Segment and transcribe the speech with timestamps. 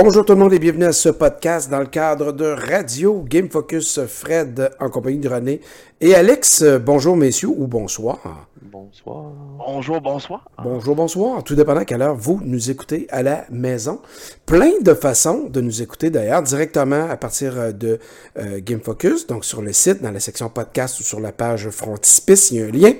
[0.00, 3.50] Bonjour tout le monde et bienvenue à ce podcast dans le cadre de Radio Game
[3.50, 5.60] Focus Fred en compagnie de René
[6.00, 6.62] et Alex.
[6.62, 8.46] Bonjour messieurs ou bonsoir.
[8.62, 9.32] Bonsoir.
[9.58, 10.48] Bonjour, bonsoir.
[10.62, 11.42] Bonjour, bonsoir.
[11.42, 14.00] Tout dépendant à quelle heure vous nous écoutez à la maison.
[14.46, 17.98] Plein de façons de nous écouter d'ailleurs, directement à partir de
[18.38, 21.70] euh, Game Focus, donc sur le site, dans la section podcast ou sur la page
[21.70, 22.92] Frontispice, il y a un lien.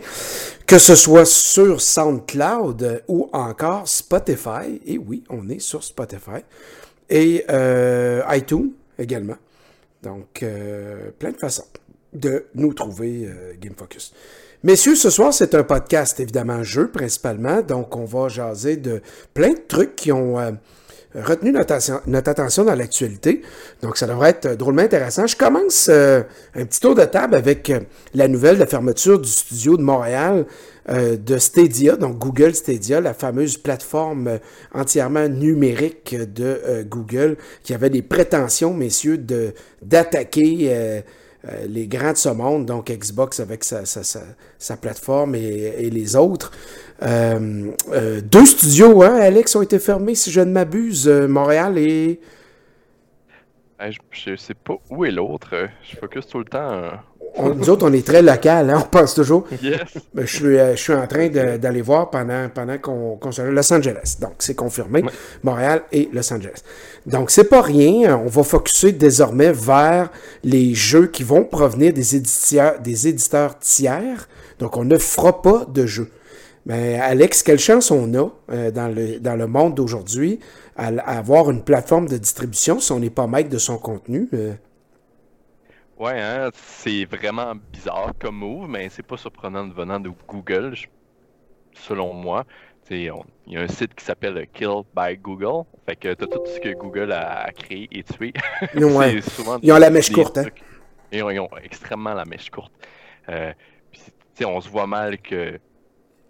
[0.66, 4.80] Que ce soit sur SoundCloud ou encore Spotify.
[4.84, 6.42] Et oui, on est sur Spotify.
[7.10, 9.36] Et euh, iTunes également.
[10.02, 11.64] Donc, euh, plein de façons
[12.12, 14.12] de nous trouver euh, Game Focus.
[14.62, 17.62] Messieurs, ce soir, c'est un podcast, évidemment, jeu principalement.
[17.62, 19.00] Donc, on va jaser de
[19.32, 20.34] plein de trucs qui ont
[21.14, 23.42] retenu notre, attention- notre attention dans l'actualité.
[23.82, 25.26] Donc, ça devrait être drôlement intéressant.
[25.28, 26.24] Je commence un
[26.64, 27.72] petit tour de table avec
[28.14, 30.44] la nouvelle de fermeture du studio de Montréal
[30.88, 34.38] euh, de Stadia, donc Google Stadia, la fameuse plateforme euh,
[34.72, 41.02] entièrement numérique de euh, Google, qui avait des prétentions, messieurs, de d'attaquer
[41.66, 46.52] les grands de ce monde, donc Xbox avec sa, plateforme et, les autres.
[47.00, 52.20] Deux studios, hein, Alex, ont été fermés, si je ne m'abuse, Montréal et...
[53.80, 55.68] Je, je sais pas où est l'autre.
[55.88, 56.90] Je focus tout le temps.
[57.36, 59.44] On- nous autres, on est très local, hein, on pense toujours.
[59.62, 59.80] Yes.
[60.14, 63.42] Ben, je, suis, euh, je suis en train d'aller voir pendant, pendant qu'on qu'on se
[63.42, 64.16] Los Angeles.
[64.20, 65.04] Donc, c'est confirmé.
[65.42, 66.62] Montréal et Los Angeles.
[67.06, 68.16] Donc, c'est pas rien.
[68.18, 70.10] On va focuser désormais vers
[70.42, 74.28] les jeux qui vont provenir des éditeurs, des éditeurs tiers.
[74.58, 76.08] Donc, on ne fera pas de jeux.
[76.66, 80.38] Mais Alex, quelle chance on a euh, dans, le, dans le monde d'aujourd'hui
[80.76, 84.28] à, à avoir une plateforme de distribution si on n'est pas maître de son contenu.
[84.34, 84.52] euh?
[85.98, 90.74] Ouais, hein, c'est vraiment bizarre comme move, mais c'est pas surprenant de venant de Google,
[91.74, 92.44] selon moi.
[92.90, 93.12] Il
[93.46, 95.66] y a un site qui s'appelle Kill by Google.
[95.86, 98.32] Fait que t'as tout ce que Google a, créé et tué.
[98.74, 99.20] Ouais.
[99.20, 100.46] C'est souvent Ils ont la mèche courte, hein.
[101.12, 102.72] Ils ont, ils ont extrêmement la mèche courte.
[103.28, 103.52] Euh,
[104.44, 105.58] on se voit mal que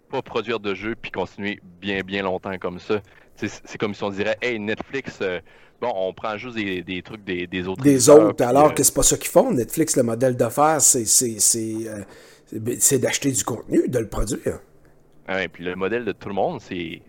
[0.09, 3.01] pas produire de jeux puis continuer bien bien longtemps comme ça.
[3.47, 5.39] C'est comme si on dirait, hey Netflix, euh,
[5.81, 7.81] bon, on prend juste des, des trucs des, des autres.
[7.81, 9.51] des autres, puis, alors euh, que c'est pas ça qu'ils font.
[9.51, 12.03] Netflix, le modèle d'affaires, c'est euh,
[12.79, 14.59] c'est- d'acheter du contenu, de le produire.
[15.27, 17.01] Ouais, puis le modèle de tout le monde, c'est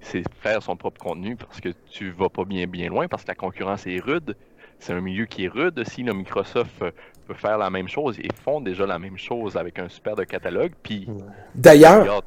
[0.42, 3.34] faire son propre contenu parce que tu vas pas bien bien loin parce que la
[3.34, 4.36] concurrence est rude.
[4.78, 5.82] C'est un milieu qui est rude.
[5.88, 6.90] Si le Microsoft euh,
[7.30, 10.24] peut faire la même chose, ils font déjà la même chose avec un super de
[10.24, 11.06] catalogue, puis
[11.54, 12.24] D'ailleurs.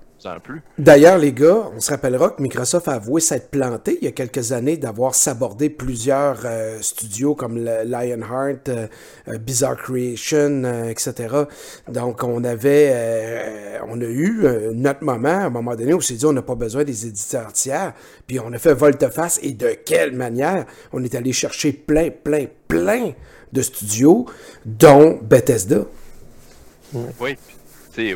[0.78, 4.14] D'ailleurs, les gars, on se rappellera que Microsoft a avoué s'être planté il y a
[4.14, 8.88] quelques années d'avoir sabordé plusieurs euh, studios comme le Lionheart, euh,
[9.28, 11.44] euh, Bizarre Creation, euh, etc.
[11.90, 15.98] Donc, on avait, euh, on a eu euh, notre moment, à un moment donné, où
[15.98, 17.92] on s'est dit on n'a pas besoin des éditeurs tiers,
[18.26, 20.66] puis on a fait volte-face, et de quelle manière?
[20.94, 23.12] On est allé chercher plein, plein, plein
[23.54, 24.26] de studios,
[24.66, 25.86] dont Bethesda.
[27.20, 27.56] Oui, puis,
[27.94, 28.16] tu sais,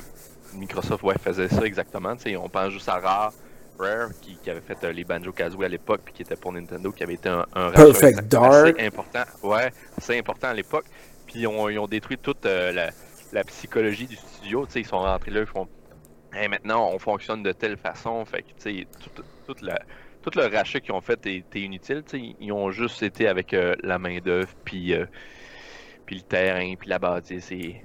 [0.54, 2.16] Microsoft ouais, faisait ça exactement.
[2.16, 3.34] tu sais, on pense juste à Rare,
[3.80, 6.54] Rare qui, qui avait fait euh, les Banjo Kazooie à l'époque, puis qui était pour
[6.54, 8.76] Nintendo, qui avait été un, un Perfect Dark.
[8.78, 9.24] assez important.
[9.44, 10.86] Ouais, assez important à l'époque.
[11.26, 12.92] Puis ils ont, ils ont détruit toute euh, la,
[13.32, 14.66] la psychologie du studio.
[14.66, 15.68] tu sais, Ils sont rentrés là, ils font
[16.34, 18.24] Hey, maintenant on fonctionne de telle façon.
[18.26, 19.82] Fait que tu sais, tout, tout, la-
[20.30, 22.04] tout le rachat qu'ils ont fait était inutile.
[22.06, 25.06] tu sais, Ils ont juste été avec euh, la main-d'œuvre, puis, euh,
[26.06, 27.52] puis le terrain, puis la bâtisse.
[27.52, 27.82] Et...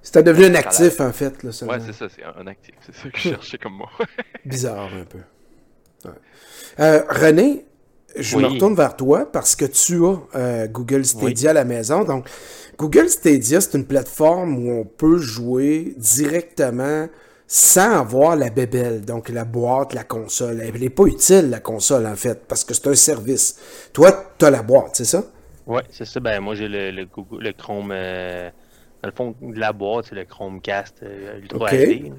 [0.00, 1.42] C'était devenu un actif, en fait.
[1.42, 1.74] Là, seulement.
[1.74, 2.74] Ouais, c'est ça, c'est un, un actif.
[2.80, 3.88] C'est ça que je cherchais comme mot.
[4.44, 5.18] Bizarre un peu.
[6.04, 6.14] Ouais.
[6.80, 7.66] Euh, René,
[8.16, 12.04] je me retourne vers toi parce que tu as euh, Google Stadia à la maison.
[12.04, 12.28] Donc,
[12.78, 17.08] Google Stadia, c'est une plateforme où on peut jouer directement
[17.48, 20.60] sans avoir la bébelle, donc la boîte, la console.
[20.62, 23.90] Elle n'est pas utile, la console, en fait, parce que c'est un service.
[23.94, 25.24] Toi, tu as la boîte, c'est ça?
[25.66, 26.20] Ouais, c'est ça.
[26.20, 27.90] Ben, moi, j'ai le, le, Google- le Chrome.
[27.92, 28.50] euh,
[29.02, 31.74] dans le fond, de la boîte, c'est le Chromecast euh, Ultra Ok.
[31.74, 32.14] HD.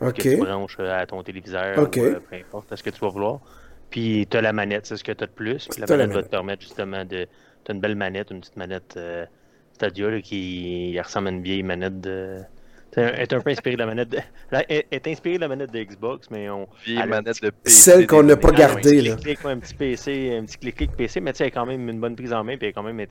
[0.00, 0.14] OK.
[0.16, 3.08] Que tu branches euh, à ton téléviseur ou euh, peu importe ce que tu vas
[3.10, 3.40] vouloir.
[3.90, 5.68] Puis, tu as la manette, c'est ce que tu as de plus.
[5.68, 7.28] Puis, la manette va te permettre justement de.
[7.64, 8.98] Tu as une belle manette, une petite manette
[9.72, 12.42] Stadia là, qui ressemble à une vieille manette de.
[12.96, 14.18] Elle est un peu inspirée de la manette de.
[14.68, 16.68] Est- de la manette de Xbox, mais on.
[16.84, 17.70] Vieille manette de PC.
[17.76, 19.02] Celle qu'on n'a pas gardée.
[19.02, 19.02] 80.
[19.02, 19.12] là.
[19.12, 21.48] Un petit clic, ouais, un petit PC, un petit clic-clic PC, mais tu sais, elle
[21.48, 23.04] a quand même une bonne prise en main, puis elle est quand même,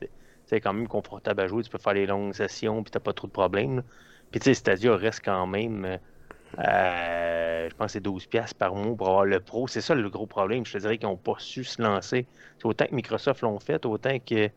[0.62, 1.62] quand même confortable à jouer.
[1.62, 3.82] Tu peux faire les longues sessions, puis t'as pas trop de problèmes.
[4.30, 5.96] Puis tu sais, Stadia reste quand même, euh,
[6.58, 9.68] euh, je pense que c'est 12$ piastres par mois pour avoir le Pro.
[9.68, 10.64] C'est ça le gros problème.
[10.66, 12.26] Je te dirais qu'ils n'ont pas su se lancer.
[12.58, 14.48] C'est autant que Microsoft l'ont fait, autant que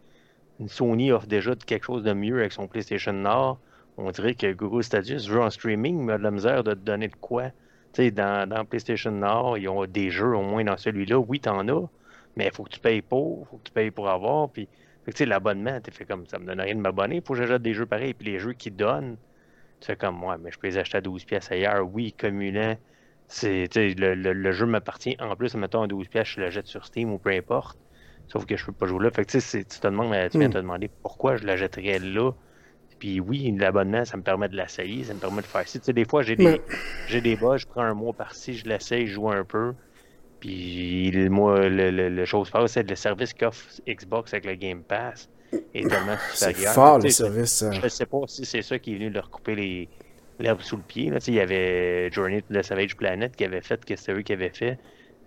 [0.67, 3.59] Sony offre déjà quelque chose de mieux avec son PlayStation Nord.
[3.97, 6.79] On dirait que Google Stadia veut en streaming, mais a de la misère de te
[6.79, 7.49] donner de quoi.
[7.93, 11.17] Tu sais, dans, dans PlayStation Nord, ils ont des jeux au moins dans celui-là.
[11.17, 11.89] Oui, t'en as,
[12.35, 14.49] Mais il faut que tu payes pour, il faut que tu payes pour avoir.
[14.49, 14.67] Puis,
[15.05, 17.15] tu sais, l'abonnement, tu fait comme ça me donne rien de m'abonner.
[17.17, 18.13] Il faut que j'achète des jeux pareils.
[18.13, 19.17] Puis les jeux qui donnent,
[19.79, 21.87] tu fais comme moi, mais je peux les acheter à 12 pièces ailleurs.
[21.91, 22.77] Oui, communant.
[23.27, 26.67] C'est, le, le, le, jeu m'appartient en plus, mettons à 12 pièces, je le jette
[26.67, 27.77] sur Steam ou peu importe.
[28.27, 29.11] Sauf que je peux pas jouer là.
[29.11, 30.53] Fait que tu te demandes, tu viens hmm.
[30.53, 32.31] te demander pourquoi je la jetterais là.
[32.99, 35.79] Puis oui, l'abonnement, ça me permet de l'essayer, ça me permet de faire ça.
[35.79, 36.61] Tu sais, des fois, j'ai des,
[37.07, 39.73] j'ai des bas, je prends un mois par-ci, je l'essaye, je joue un peu.
[40.39, 44.83] Puis moi, le, le, le chose passe, c'est le service qu'offre Xbox avec le Game
[44.83, 45.29] Pass
[45.73, 47.63] est tellement C'est fort, le service.
[47.71, 49.89] Je ne sais pas si c'est ça qui est venu leur couper les
[50.39, 51.09] l'herbe sous le pied.
[51.09, 51.17] Là.
[51.27, 54.33] Il y avait Journey to the Savage Planet qui avait fait, que c'était eux qui
[54.33, 54.77] avaient fait.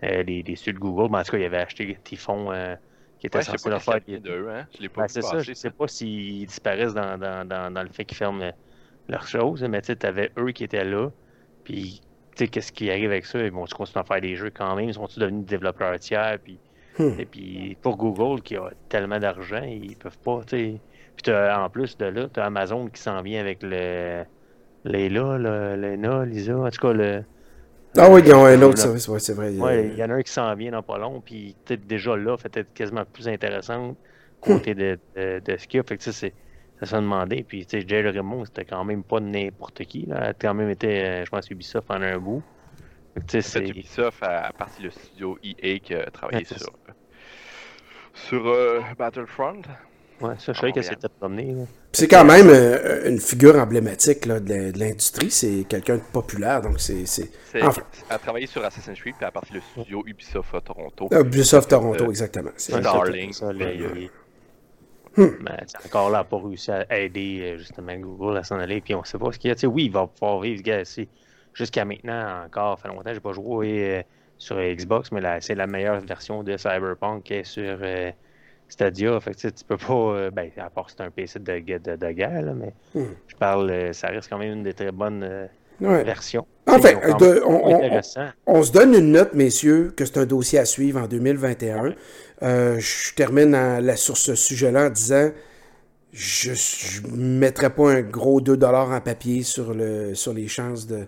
[0.02, 2.74] Euh, les, les de Google, mais en tout cas, ils avaient acheté Typhon euh,
[3.20, 4.00] qui était censé leur faire.
[4.06, 4.66] De hein?
[4.74, 7.82] Je l'ai pas ben, C'est ça, je sais pas s'ils disparaissent dans, dans, dans, dans,
[7.82, 8.50] le fait qu'ils ferment
[9.08, 11.10] leurs choses, mais tu avais eux qui étaient là.
[11.62, 12.00] Puis,
[12.34, 13.38] tu sais, qu'est-ce qui arrive avec ça?
[13.38, 14.88] Ils vont continuer à faire des jeux quand même?
[14.88, 16.38] Ils sont-ils devenus développeurs tiers?
[16.42, 16.58] Puis,
[16.98, 17.20] hmm.
[17.20, 20.80] Et puis, pour Google, qui a tellement d'argent, ils peuvent pas, tu sais.
[21.16, 24.24] Puis, en plus de là, tu as Amazon qui s'en vient avec le.
[24.82, 27.22] Leila, le, Lena, Lisa, en tout cas, le.
[27.96, 29.50] Ah oui, ils ont un autre service, c'est vrai.
[29.50, 32.16] Oui, il y en a un qui s'en vient dans pas long, puis peut-être déjà
[32.16, 33.96] là, fait être quasiment plus intéressant
[34.40, 35.82] côté de, de, de, ce qu'il y a.
[35.82, 36.32] Fait que ça, c'est
[36.80, 37.44] ça se demandé.
[37.46, 40.06] Puis, tu sais, Jay Raymond, c'était quand même pas n'importe qui.
[40.06, 40.16] Là.
[40.18, 42.42] Elle a quand même été, euh, je pense, Ubisoft pendant un bout.
[43.28, 46.72] C'est Ubisoft à partir du studio EA qui a travaillé sur,
[48.14, 49.62] sur euh, Battlefront.
[50.20, 51.56] Ouais, ça, je savais qu'elle s'était promenée.
[51.92, 55.30] C'est quand même euh, une figure emblématique là, de, l'industrie.
[55.30, 56.60] C'est quelqu'un de populaire.
[56.60, 57.04] Donc c'est.
[57.62, 57.82] Enfin...
[58.08, 61.08] Elle a travaillé sur Assassin's Creed puis à partir du studio Ubisoft à Toronto.
[61.10, 62.50] Ah, Ubisoft Toronto, euh, exactement.
[62.56, 63.32] C'est Darling.
[63.32, 63.56] Ça, hmm.
[65.16, 65.50] Mais
[65.86, 68.82] encore là, elle n'a pas réussi à aider euh, justement Google à s'en aller.
[68.82, 69.56] Puis on ne sait pas ce qu'il y a.
[69.56, 70.62] sais, oui, il va pouvoir vivre.
[71.54, 74.04] Jusqu'à maintenant, encore, ça fait longtemps que je n'ai pas joué
[74.36, 77.78] sur Xbox, mais c'est la meilleure version de Cyberpunk qui est sur.
[78.70, 79.18] Stadia.
[79.20, 79.92] Fait que, tu peux pas.
[79.92, 83.08] Euh, ben, à part c'est un PC de, de, de guerre, là, mais hmm.
[83.26, 85.46] je parle, euh, ça reste quand même une des très bonnes euh,
[86.02, 86.46] versions.
[86.66, 88.00] Enfin, de, on,
[88.46, 91.94] on, se donne une note, messieurs, que c'est un dossier à suivre en 2021.
[92.42, 95.30] je termine la, sur ce sujet-là en disant
[96.12, 96.52] je
[97.12, 101.06] ne mettrai pas un gros 2$ en papier sur, le, sur les chances de,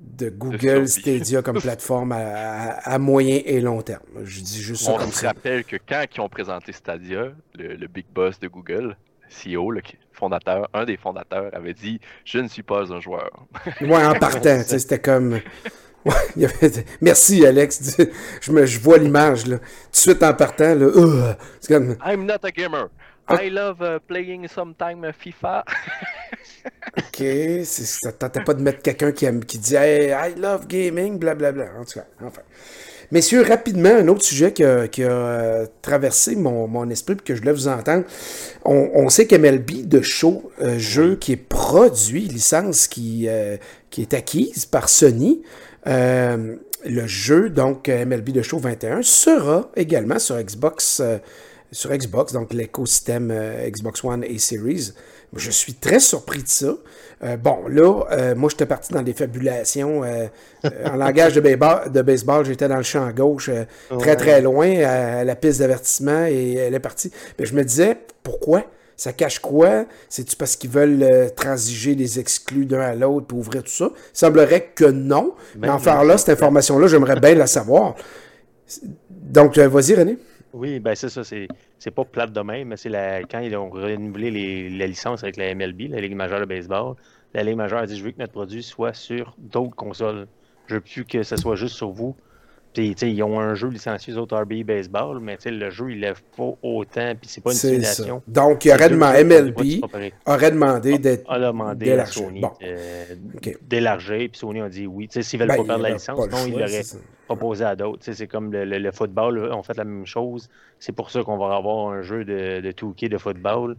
[0.00, 4.02] de Google Stadia comme plateforme à, moyen et long terme.
[4.24, 8.06] Je dis juste ça On se rappelle que quand ils ont présenté Stadia, le, big
[8.14, 8.96] boss de Google,
[9.28, 13.30] CEO, le fondateur, un des fondateurs, avait dit Je ne suis pas un joueur.
[13.80, 15.40] ouais, en partant, c'était comme.
[17.00, 17.98] Merci Alex,
[18.40, 19.58] je, me, je vois l'image là.
[19.58, 21.96] Tout de suite en partant, là, uh, comme...
[22.04, 22.88] I'm not a gamer.
[23.30, 25.64] I love uh, playing sometime FIFA.
[26.98, 27.24] ok,
[27.64, 31.66] ça tentait pas de mettre quelqu'un qui, qui dit hey, I love gaming, blablabla.
[31.78, 32.42] En tout cas, enfin.
[33.10, 37.54] Messieurs, rapidement, un autre sujet qui a, euh, traversé mon, esprit et que je voulais
[37.54, 38.04] vous entendre.
[38.66, 43.56] On, sait qu'MLB de show, euh, jeu qui est produit, licence qui, euh,
[43.88, 45.42] qui est acquise par Sony,
[45.86, 51.00] le jeu, donc MLB de show 21, sera également sur Xbox
[51.72, 54.92] sur Xbox, donc l'écosystème euh, Xbox One et Series.
[55.36, 56.74] Je suis très surpris de ça.
[57.22, 60.02] Euh, bon, là, euh, moi, j'étais parti dans des fabulations.
[60.02, 63.50] en langage de baseball, de baseball j'étais dans le champ gauche,
[63.98, 67.12] très, très loin, à, la piste d'avertissement, et elle est partie.
[67.38, 68.64] Mais je me disais, pourquoi?
[68.96, 69.84] Ça cache quoi?
[70.08, 73.90] C'est-tu parce qu'ils veulent transiger les exclus d'un à l'autre pour ouvrir tout ça?
[73.94, 75.34] Il semblerait que non.
[75.54, 77.94] Ben, mais enfin là, cette information-là, j'aimerais bien la savoir.
[79.10, 80.16] Donc, vas-y, René.
[80.54, 84.30] Oui, ben c'est ça, c'est pas plate de mais c'est la, quand ils ont renouvelé
[84.30, 86.96] les, la licence avec la MLB, la Ligue majeure de baseball,
[87.34, 90.26] la Ligue majeure a dit Je veux que notre produit soit sur d'autres consoles.
[90.66, 92.16] Je veux plus que ce soit juste sur vous.
[92.78, 96.52] Ils ont un jeu licencié aux autres RB Baseball, mais le jeu, il lève pas
[96.62, 98.22] autant, puis c'est pas une simulation.
[98.26, 99.84] Donc, il aurait demandé, MLB
[100.26, 101.30] aurait demandé d'être.
[101.30, 102.42] A demandé à Sony
[103.62, 105.08] d'élargir, puis Sony a dit oui.
[105.10, 106.82] S'ils veulent ben, pas perdre la licence, sinon, ils l'auraient
[107.26, 108.12] proposé à d'autres.
[108.12, 110.48] C'est comme le, football, on fait la même chose.
[110.78, 113.76] C'est pour ça qu'on va avoir un jeu de, de 2 de football.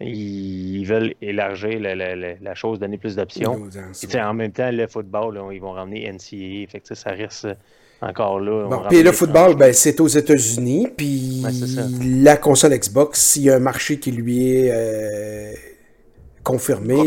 [0.00, 3.68] Ils veulent élargir la, la, la chose, donner plus d'options.
[4.16, 6.68] En même temps, le football, ils vont ramener NCAA.
[6.68, 7.48] Fait que ça reste
[8.00, 8.68] encore là.
[8.68, 10.88] Bon, puis le football, ben, c'est aux États-Unis.
[10.96, 11.44] Puis
[12.22, 15.52] la console Xbox, s'il y a un marché qui lui est euh,
[16.42, 17.00] confirmé,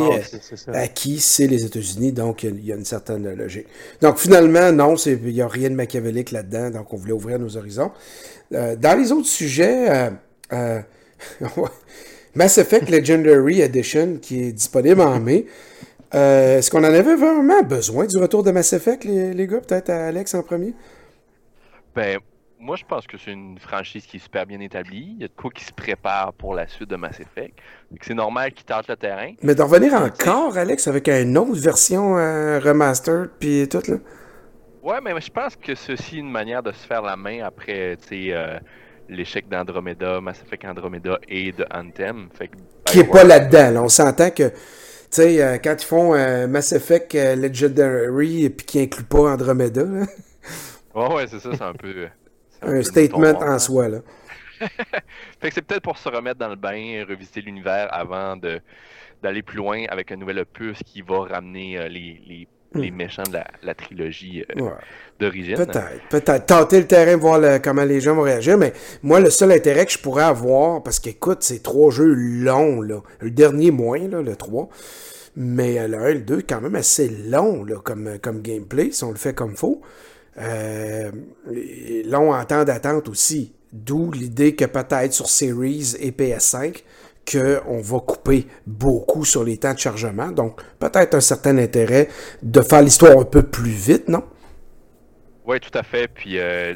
[0.73, 2.11] à qui c'est les États-Unis.
[2.11, 3.67] Donc, il y, a une certaine logique.
[4.01, 6.71] Donc, finalement, non, il n'y a rien de machiavélique là-dedans.
[6.71, 7.91] Donc, on voulait ouvrir nos horizons.
[8.53, 10.11] Euh, dans les autres sujets,
[10.51, 10.79] euh,
[12.35, 15.45] Mass Effect Legendary Edition, qui est disponible en mai.
[16.15, 19.59] Euh, est-ce qu'on en avait vraiment besoin du retour de Mass Effect, les, les gars?
[19.59, 20.73] Peut-être à Alex en premier?
[21.95, 22.19] Ben,
[22.59, 25.15] moi, je pense que c'est une franchise qui est super bien établie.
[25.17, 27.57] Il y a de quoi qui se prépare pour la suite de Mass Effect.
[28.01, 29.33] C'est normal qu'ils tâchent le terrain.
[29.43, 33.97] Mais de revenir encore, Alex, avec une autre version euh, remastered, puis tout, là.
[34.81, 37.97] Ouais, mais je pense que c'est aussi une manière de se faire la main après,
[37.97, 38.57] tu sais, euh,
[39.09, 42.29] l'échec d'Andromeda, Mass Effect Andromeda et de Anthem.
[42.33, 42.49] Fait
[42.85, 43.83] qui est pas là-dedans.
[43.83, 44.51] On s'entend que,
[45.09, 50.05] tu sais, euh, quand ils font Mass Effect Legendary, puis qui inclut pas Andromeda, là.
[50.95, 52.07] Ouais, ouais, c'est ça, c'est un peu
[52.61, 53.99] un, statement en soi, là.
[55.39, 58.59] fait que c'est peut-être pour se remettre dans le bain, revisiter l'univers avant de
[59.21, 62.47] d'aller plus loin avec un nouvel opus qui va ramener euh, les, les.
[62.73, 64.69] Les, méchants de la, la trilogie euh,
[65.19, 65.55] d'origine.
[65.55, 66.45] Peut-être, peut-être.
[66.45, 69.91] Tenter le terrain, voir comment les gens vont réagir, mais moi, le seul intérêt que
[69.91, 73.01] je pourrais avoir, parce qu'écoute, c'est trois jeux longs, là.
[73.19, 74.69] Le dernier moins, là, le 3.
[75.35, 78.91] Mais euh, le 1 et le 2, quand même assez long, là, comme, comme gameplay,
[78.91, 79.81] si on le fait comme faut.
[80.39, 81.11] Euh,
[82.05, 83.53] long en temps d'attente aussi.
[83.73, 86.83] D'où l'idée que peut-être sur Series et PS5,
[87.29, 90.31] qu'on va couper beaucoup sur les temps de chargement.
[90.31, 92.07] Donc, peut-être un certain intérêt
[92.41, 94.23] de faire l'histoire un peu plus vite, non?
[95.45, 96.07] Oui, tout à fait.
[96.07, 96.75] Puis, euh,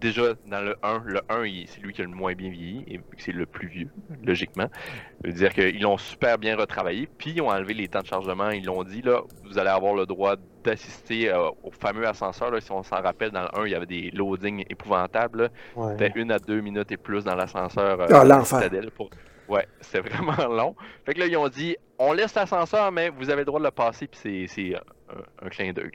[0.00, 3.00] déjà, dans le 1, le 1, c'est lui qui a le moins bien vieilli et
[3.18, 3.88] c'est le plus vieux,
[4.24, 4.66] logiquement.
[4.72, 8.06] Ça veut dire qu'ils l'ont super bien retravaillé, puis ils ont enlevé les temps de
[8.06, 8.50] chargement.
[8.50, 12.50] Ils l'ont dit, là, vous allez avoir le droit d'assister euh, au fameux ascenseur.
[12.50, 15.50] Là, si on s'en rappelle, dans le 1, il y avait des loadings épouvantables.
[15.90, 18.00] C'était une à deux minutes et plus dans l'ascenseur.
[18.00, 18.68] Euh, ah, l'enfer!
[19.50, 20.74] Ouais, c'est vraiment long.
[21.04, 23.64] Fait que là, ils ont dit, on laisse l'ascenseur, mais vous avez le droit de
[23.64, 25.92] le passer, puis c'est un, un clin d'œil.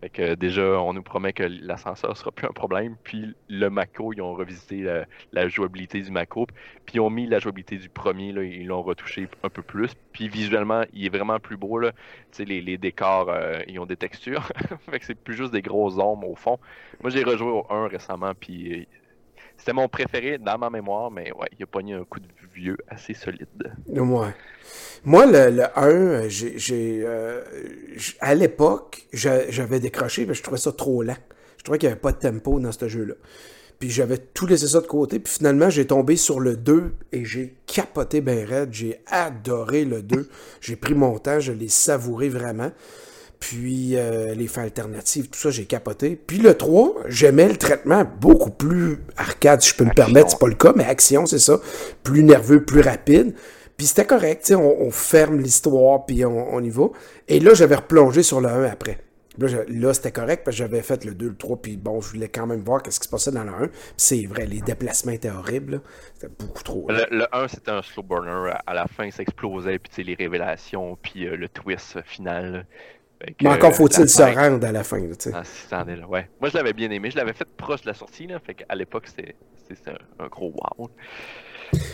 [0.00, 2.96] Fait que déjà, on nous promet que l'ascenseur sera plus un problème.
[3.02, 6.46] Puis le Mako, ils ont revisité la, jouabilité du Mako.
[6.84, 9.92] Puis ils ont mis la jouabilité du premier, là, ils l'ont retouché un peu plus.
[10.12, 11.78] Puis visuellement, il est vraiment plus beau.
[11.78, 11.92] Là.
[12.38, 14.46] Les, les décors, euh, ils ont des textures.
[14.90, 16.58] fait que c'est plus juste des grosses ombres au fond.
[17.00, 18.84] Moi, j'ai rejoué au 1 récemment, puis euh,
[19.58, 22.76] c'était mon préféré dans ma mémoire, mais ouais, il a pogné un coup de vieux
[22.88, 23.72] assez solide.
[23.88, 24.34] Ouais.
[25.04, 27.42] Moi, le, 1, j'ai, euh,
[28.20, 31.16] à l'époque, j'avais décroché, mais je trouvais ça trop lent.
[31.58, 33.14] Je trouvais qu'il n'y avait pas de tempo dans ce jeu-là.
[33.78, 35.18] Puis j'avais tout laissé ça de côté.
[35.18, 38.70] Puis finalement, j'ai tombé sur le 2 et j'ai capoté ben raide.
[38.72, 40.28] J'ai adoré le 2.
[40.60, 42.70] j'ai pris mon temps, je l'ai savouré vraiment.
[43.48, 46.16] Puis euh, les fins alternatives, tout ça, j'ai capoté.
[46.16, 50.30] Puis le 3, j'aimais le traitement beaucoup plus arcade, si je peux me permettre.
[50.30, 51.60] C'est pas le cas, mais action, c'est ça.
[52.02, 53.36] Plus nerveux, plus rapide.
[53.76, 56.86] Puis c'était correct, on, on ferme l'histoire, puis on, y va.
[57.28, 58.98] Et là, j'avais replongé sur le 1 après.
[59.38, 62.28] Là, c'était correct parce que j'avais fait le 2, le 3, puis bon, je voulais
[62.28, 63.68] quand même voir ce qui se passait dans le 1.
[63.96, 65.82] C'est vrai, les déplacements étaient horribles.
[66.14, 66.88] C'était beaucoup trop.
[66.88, 68.54] Le, 1, c'était un slow burner.
[68.66, 72.66] À la fin, ça explosait, puis les révélations, puis euh, le twist final.
[73.42, 75.00] Mais encore faut-il se rendre à la fin.
[75.32, 76.28] Ah, là, ouais.
[76.40, 77.10] Moi, je l'avais bien aimé.
[77.10, 78.26] Je l'avais fait proche de la sortie.
[78.26, 79.34] Là, fait qu'à l'époque, c'était
[80.18, 80.90] un, gros wow.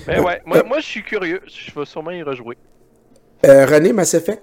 [0.07, 1.41] Mais ouais, moi, moi je suis curieux.
[1.47, 2.59] Je vais sûrement y rejouer.
[3.47, 4.43] Euh, René, Mass Effect?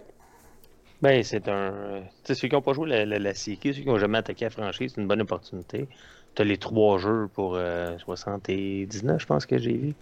[1.02, 2.02] Ben, c'est un.
[2.24, 4.52] Tu sais, ceux qui n'ont pas joué la, la, ceux qui n'ont jamais attaqué la
[4.52, 5.88] franchise, c'est une bonne opportunité.
[6.36, 7.58] Tu as les trois jeux pour
[8.06, 9.94] 79, euh, je pense que j'ai vu.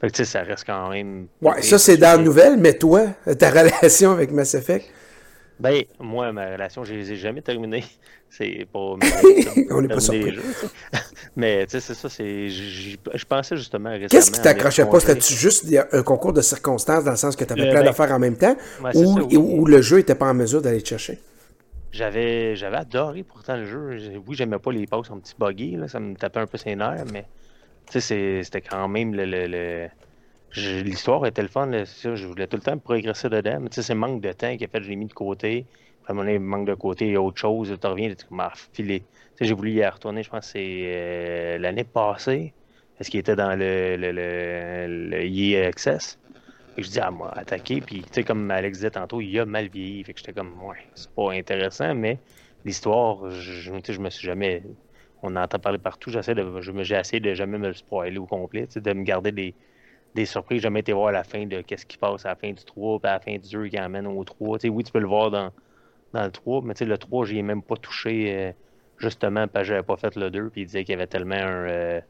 [0.00, 1.26] Fait que tu sais, ça reste quand même.
[1.42, 3.06] Ouais, ça, c'est dans la nouvelle, mais toi,
[3.38, 4.90] ta relation avec Mass Effect?
[5.60, 7.84] Ben, moi, ma relation, je les ai jamais terminées.
[8.30, 8.78] C'est pas.
[9.70, 10.38] On n'est pas surpris.
[11.36, 12.10] Mais, tu sais, c'est ça.
[12.10, 14.08] c'est Je pensais justement récemment.
[14.10, 15.00] Qu'est-ce qui t'accrochait pas?
[15.00, 18.12] C'était-tu juste un concours de circonstances dans le sens que tu avais plein ben, d'affaires
[18.12, 18.54] en même temps?
[18.94, 21.18] ou, ou, le jeu était pas en mesure d'aller te chercher?
[21.90, 24.20] J'avais j'avais adoré pourtant le jeu.
[24.26, 25.76] Oui, j'aimais pas les pauses un petit buggy.
[25.76, 27.24] Là, ça me tapait un peu ses nerfs, mais
[27.90, 29.24] tu sais, c'était quand même le...
[29.24, 29.88] le
[30.56, 34.32] L'histoire était le fun, je voulais tout le temps progresser dedans, mais c'est manque de
[34.32, 35.68] temps qui a fait que je l'ai mis de côté.
[36.04, 38.26] À un moment donné, manque de côté, il y a autre chose, tu reviens, tu
[38.30, 39.08] m'as filé.
[39.40, 42.56] J'ai voulu y retourner, je pense que c'est euh, l'année passée,
[42.96, 45.70] parce qu'il était dans le, le, le, le EA.
[46.76, 49.46] Et je dis, ah, moi, attaquer, puis tu sais, comme Alex disait tantôt, il a
[49.46, 52.22] mal vieilli, fait que j'étais comme, ouais, c'est pas intéressant, mais
[52.64, 54.62] l'histoire, je, je me suis jamais.
[55.22, 58.66] On entend parler partout, j'essaie de, j'ai essayé de jamais me le spoiler au complet,
[58.74, 59.56] de me garder des
[60.18, 60.58] des surprises.
[60.58, 62.64] J'ai jamais été voir à la fin de qu'est-ce qui passe à la fin du
[62.64, 64.58] 3 puis à la fin du 2 qui amène au 3.
[64.64, 65.50] oui, tu peux le voir dans,
[66.12, 68.52] dans le 3, mais le 3, j'y ai même pas touché euh,
[68.98, 71.36] justement parce que j'avais pas fait le 2 puis il disait qu'il y avait tellement
[71.38, 72.00] euh,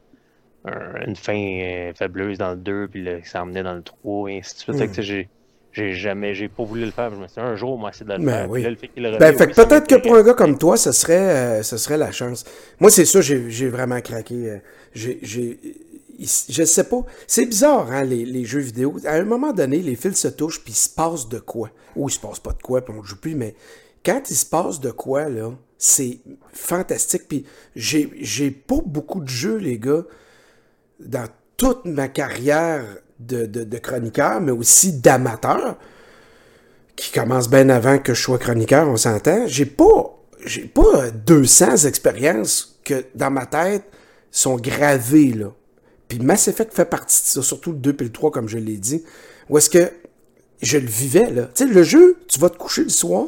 [1.05, 4.55] une fin euh, fabuleuse dans le 2 puis ça emmenait dans le 3 et ainsi
[4.55, 4.97] de suite.
[4.97, 5.01] Hmm.
[5.01, 5.29] j'ai
[5.71, 7.13] j'ai jamais, j'ai pas voulu le faire.
[7.13, 9.19] Je me suis dit, un jour, moi, c'est de le ben faire.
[9.19, 12.43] Ben, fait peut-être que pour un gars comme toi, ce serait, ce serait la chance.
[12.79, 14.61] Moi, c'est ça, j'ai vraiment craqué.
[14.95, 15.59] j'ai
[16.19, 17.01] je sais pas.
[17.27, 18.97] C'est bizarre, hein, les, jeux vidéo.
[19.05, 21.69] À un moment donné, les fils se touchent, puis il se passe de quoi?
[21.95, 23.55] Ou il se passe pas de quoi, puis on joue plus, mais
[24.05, 26.19] quand il se passe de quoi, là, C'est
[26.51, 27.27] fantastique.
[27.29, 27.45] Puis
[27.75, 30.03] j'ai, pas beaucoup de jeux, les gars,
[30.99, 32.83] dans toute ma carrière
[33.19, 35.77] de, de, chroniqueur, mais aussi d'amateur,
[36.95, 39.47] qui commence bien avant que je sois chroniqueur, on s'entend.
[39.47, 43.83] J'ai pas, j'ai pas 200 expériences que dans ma tête
[44.31, 45.53] sont gravées, là.
[46.09, 48.57] Puis Mass Effect fait partie de ça, surtout le 2 et le 3, comme je
[48.57, 49.03] l'ai dit.
[49.47, 49.91] Où est-ce que
[50.61, 51.49] je le vivais, là.
[51.55, 53.27] Tu sais, le jeu, tu vas te coucher le soir,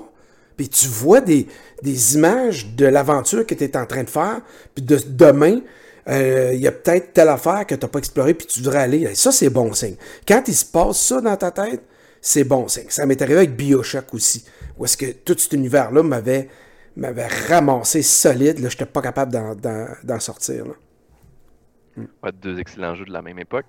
[0.57, 1.47] puis tu vois des,
[1.83, 4.41] des images de l'aventure que tu es en train de faire,
[4.75, 5.61] puis de demain,
[6.09, 8.79] euh, il y a peut-être telle affaire que tu n'as pas explorée, puis tu voudrais
[8.79, 9.13] aller.
[9.15, 9.95] Ça, c'est bon signe.
[10.27, 11.83] Quand il se passe ça dans ta tête,
[12.19, 12.87] c'est bon signe.
[12.89, 14.43] Ça m'est arrivé avec Bioshock aussi,
[14.77, 16.49] où est-ce que tout cet univers-là m'avait,
[16.95, 18.59] m'avait ramassé solide.
[18.59, 20.65] Là, je n'étais pas capable d'en, sortir.
[20.65, 20.73] Là.
[22.31, 23.65] Deux excellents jeux de la même époque.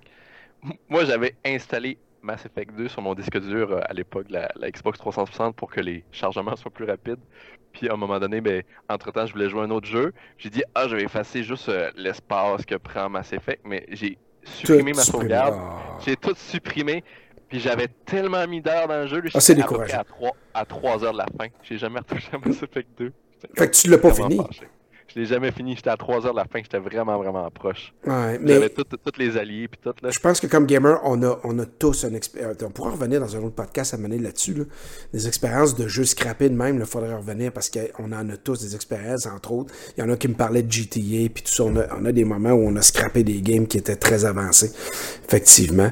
[0.89, 4.71] Moi, j'avais installé Mass Effect 2 sur mon disque dur euh, à l'époque, la, la,
[4.71, 7.19] Xbox 360, pour que les chargements soient plus rapides.
[7.73, 10.13] Puis à un moment donné, ben, entre-temps, je voulais jouer un autre jeu.
[10.37, 14.17] J'ai dit, ah, je vais effacer juste euh, l'espace que prend Mass Effect, mais j'ai
[14.43, 15.55] supprimé ma sauvegarde.
[15.57, 15.97] Ah.
[16.05, 17.03] J'ai tout supprimé.
[17.49, 19.21] Puis j'avais tellement mis d'heures dans le jeu.
[19.33, 19.99] Ah, c'est décourageant.
[19.99, 21.47] À 3, à 3 heures de la fin.
[21.61, 23.11] J'ai jamais retouché à Mass Effect 2.
[23.57, 24.39] Fait que tu l'as pas fini.
[25.13, 25.75] Je l'ai jamais fini.
[25.75, 26.59] J'étais à 3 heures de la fin.
[26.59, 27.93] J'étais vraiment, vraiment proche.
[28.05, 28.53] Ouais, mais...
[28.53, 28.85] J'avais tous
[29.17, 29.67] les alliés.
[29.67, 30.09] Puis tout, là.
[30.09, 32.55] Je pense que comme gamer, on a, on a tous une expérience.
[32.63, 34.53] On pourra revenir dans un autre podcast à mener là-dessus.
[34.53, 34.63] Là.
[35.13, 36.79] Des expériences de jeux scrappés de même.
[36.79, 39.73] Il faudrait revenir parce qu'on en a tous des expériences, entre autres.
[39.97, 41.29] Il y en a qui me parlaient de GTA.
[41.33, 41.63] Puis tout ça.
[41.63, 44.25] On a, on a des moments où on a scrappé des games qui étaient très
[44.25, 44.71] avancés.
[45.25, 45.91] Effectivement.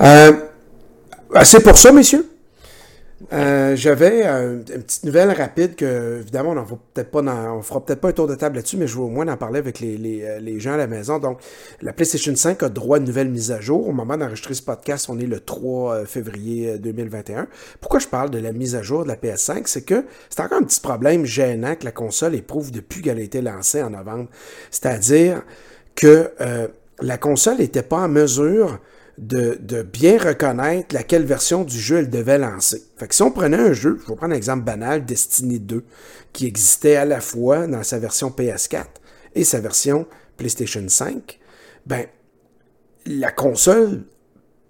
[0.00, 0.32] Euh,
[1.44, 2.31] c'est pour ça, messieurs?
[3.32, 8.00] Euh, j'avais une petite nouvelle rapide que, évidemment, on ne peut-être pas on fera peut-être
[8.00, 9.96] pas un tour de table là-dessus, mais je veux au moins en parler avec les,
[9.96, 11.18] les, euh, les, gens à la maison.
[11.18, 11.40] Donc,
[11.80, 13.88] la PlayStation 5 a droit à une nouvelle mise à jour.
[13.88, 17.46] Au moment d'enregistrer ce podcast, on est le 3 euh, février 2021.
[17.80, 19.62] Pourquoi je parle de la mise à jour de la PS5?
[19.66, 23.22] C'est que c'est encore un petit problème gênant que la console éprouve depuis qu'elle a
[23.22, 24.28] été lancée en novembre.
[24.70, 25.42] C'est-à-dire
[25.94, 26.30] que
[27.00, 28.78] la console n'était pas en mesure
[29.18, 32.82] de, bien reconnaître laquelle version du jeu elle devait lancer.
[32.96, 35.84] Fait que si on prenait un jeu, je vais prendre un exemple banal, Destiny 2,
[36.32, 38.84] qui existait à la fois dans sa version PS4
[39.34, 41.38] et sa version PlayStation 5,
[41.86, 42.06] ben,
[43.06, 44.04] la console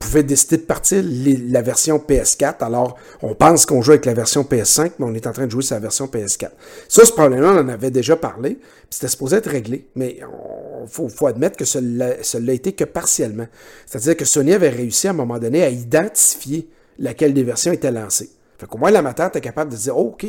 [0.03, 2.65] pouvait décider de partir la version PS4.
[2.65, 5.51] Alors, on pense qu'on joue avec la version PS5, mais on est en train de
[5.51, 6.51] jouer la version PS4.
[6.89, 10.25] Ça, ce problème-là, on en avait déjà parlé, puis c'était supposé être réglé, mais il
[10.87, 13.47] faut, admettre que cela l'a été que partiellement.
[13.87, 16.68] C'est-à-dire que Sony avait réussi à un moment donné à identifier
[16.99, 18.31] laquelle des versions était lancée.
[18.59, 20.25] Fait qu'au moins, l'amateur était capable de dire, oh, OK,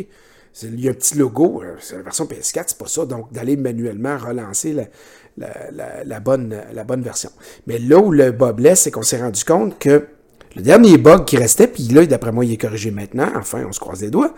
[0.63, 3.31] il y a un petit logo, euh, c'est la version PS4, c'est pas ça, donc
[3.31, 7.31] d'aller manuellement relancer la, la, bonne, la bonne version.
[7.67, 10.07] Mais là où le bas blesse, c'est qu'on s'est rendu compte que
[10.55, 13.71] le dernier bug qui restait, puis là, d'après moi, il est corrigé maintenant, enfin, on
[13.71, 14.33] se croise les doigts,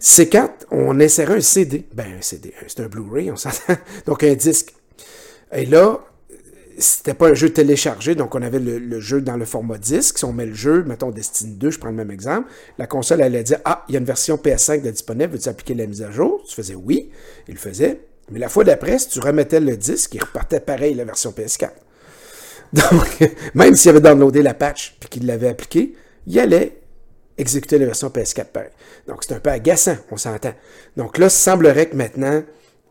[0.00, 1.86] c'est quand on insérait un CD.
[1.94, 3.74] Ben, un CD, c'est un Blu-ray, on s'entend.
[4.06, 4.74] Donc, un disque.
[5.52, 6.00] Et là,
[6.78, 10.18] c'était pas un jeu téléchargé, donc on avait le, jeu dans le format disque.
[10.18, 13.22] Si on met le jeu, mettons Destiny 2, je prends le même exemple, la console
[13.22, 16.02] allait dire Ah, il y a une version PS5 de disponible, veux-tu appliquer la mise
[16.02, 16.42] à jour?
[16.48, 17.10] Tu faisais oui,
[17.48, 18.00] il le faisait.
[18.30, 21.70] Mais la fois d'après, si tu remettais le disque, il repartait pareil la version PS4.
[22.72, 25.94] Donc, même s'il avait downloadé la patch et qu'il l'avait appliqué,
[26.26, 26.78] il allait
[27.38, 28.70] exécuter la version PS4 pareil.
[29.06, 30.52] Donc, c'est un peu agaçant, on s'entend.
[30.96, 32.42] Donc là, il semblerait que maintenant,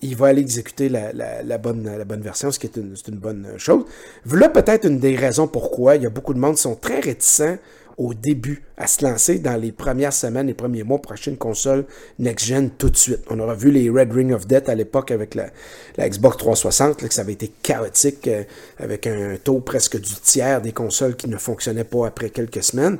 [0.01, 3.85] il va aller exécuter la, bonne, version, ce qui est une, une bonne chose.
[4.25, 6.99] Voilà peut-être une des raisons pourquoi il y a beaucoup de monde qui sont très
[6.99, 7.57] réticents
[7.97, 11.85] au début à se lancer dans les premières semaines, les premiers mois une console
[12.19, 13.21] next-gen tout de suite.
[13.29, 15.49] On aura vu les Red Ring of Death à l'époque avec la,
[15.97, 18.43] Xbox 360, que ça avait été chaotique euh,
[18.77, 22.99] avec un taux presque du tiers des consoles qui ne fonctionnaient pas après quelques semaines.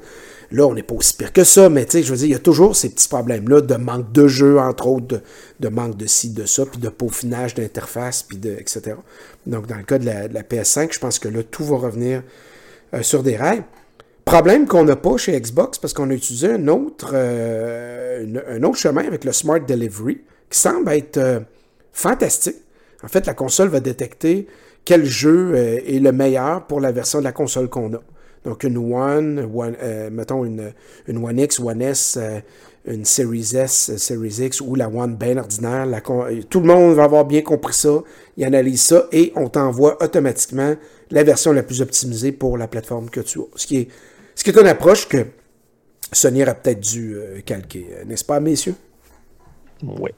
[0.52, 2.32] Là, on n'est pas aussi pire que ça, mais tu sais, je veux dire, il
[2.32, 5.22] y a toujours ces petits problèmes-là de manque de jeu, entre autres,
[5.60, 8.96] de, manque de ci, de ça, puis de peaufinage d'interface, puis de, etc.
[9.46, 12.24] Donc, dans le cas de la, PS5, je pense que là, tout va revenir
[12.94, 13.64] euh, sur des rails.
[14.28, 18.78] Problème qu'on n'a pas chez Xbox parce qu'on a utilisé un autre, euh, un autre
[18.78, 21.40] chemin avec le Smart Delivery qui semble être euh,
[21.94, 22.58] fantastique.
[23.04, 24.48] En fait, la console va détecter
[24.84, 28.02] quel jeu euh, est le meilleur pour la version de la console qu'on a.
[28.44, 29.50] Donc une One,
[30.12, 30.74] mettons une,
[31.08, 32.20] une, One X, One S,
[32.86, 35.88] une Series S, Series X ou la One bien ordinaire.
[36.50, 38.04] tout le monde va avoir bien compris ça,
[38.36, 40.76] il analyse ça et on t'envoie automatiquement
[41.12, 43.46] la version la plus optimisée pour la plateforme que tu as.
[43.56, 43.88] Ce qui est
[44.38, 45.26] ce qui est une approche que
[46.14, 48.76] Sony aurait peut-être dû euh, calquer, euh, n'est-ce pas, messieurs?
[49.82, 50.12] Oui.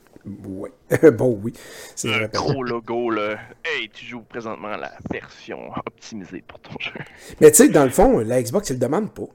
[0.44, 0.70] Oui.
[1.14, 1.54] bon, oui.
[1.96, 3.40] C'est un gros logo, là.
[3.64, 6.92] Hey, tu joues présentement la version optimisée pour ton jeu.
[7.40, 9.30] Mais tu sais, dans le fond, la Xbox, elle ne demande pas.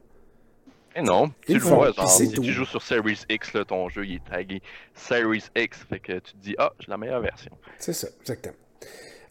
[0.96, 2.42] Et non, tu le vois, genre, si tout.
[2.42, 4.60] tu joues sur Series X, là, ton jeu il est tagué
[4.94, 7.52] Series X, fait que tu te dis, ah, j'ai la meilleure version.
[7.78, 8.54] C'est ça, exactement.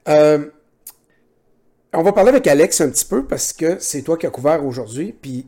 [0.09, 0.49] Euh,
[1.93, 4.65] on va parler avec Alex un petit peu parce que c'est toi qui as couvert
[4.65, 5.13] aujourd'hui.
[5.19, 5.45] Puis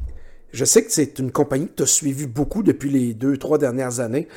[0.52, 3.58] je sais que c'est une compagnie que tu as suivi beaucoup depuis les deux, trois
[3.58, 4.28] dernières années.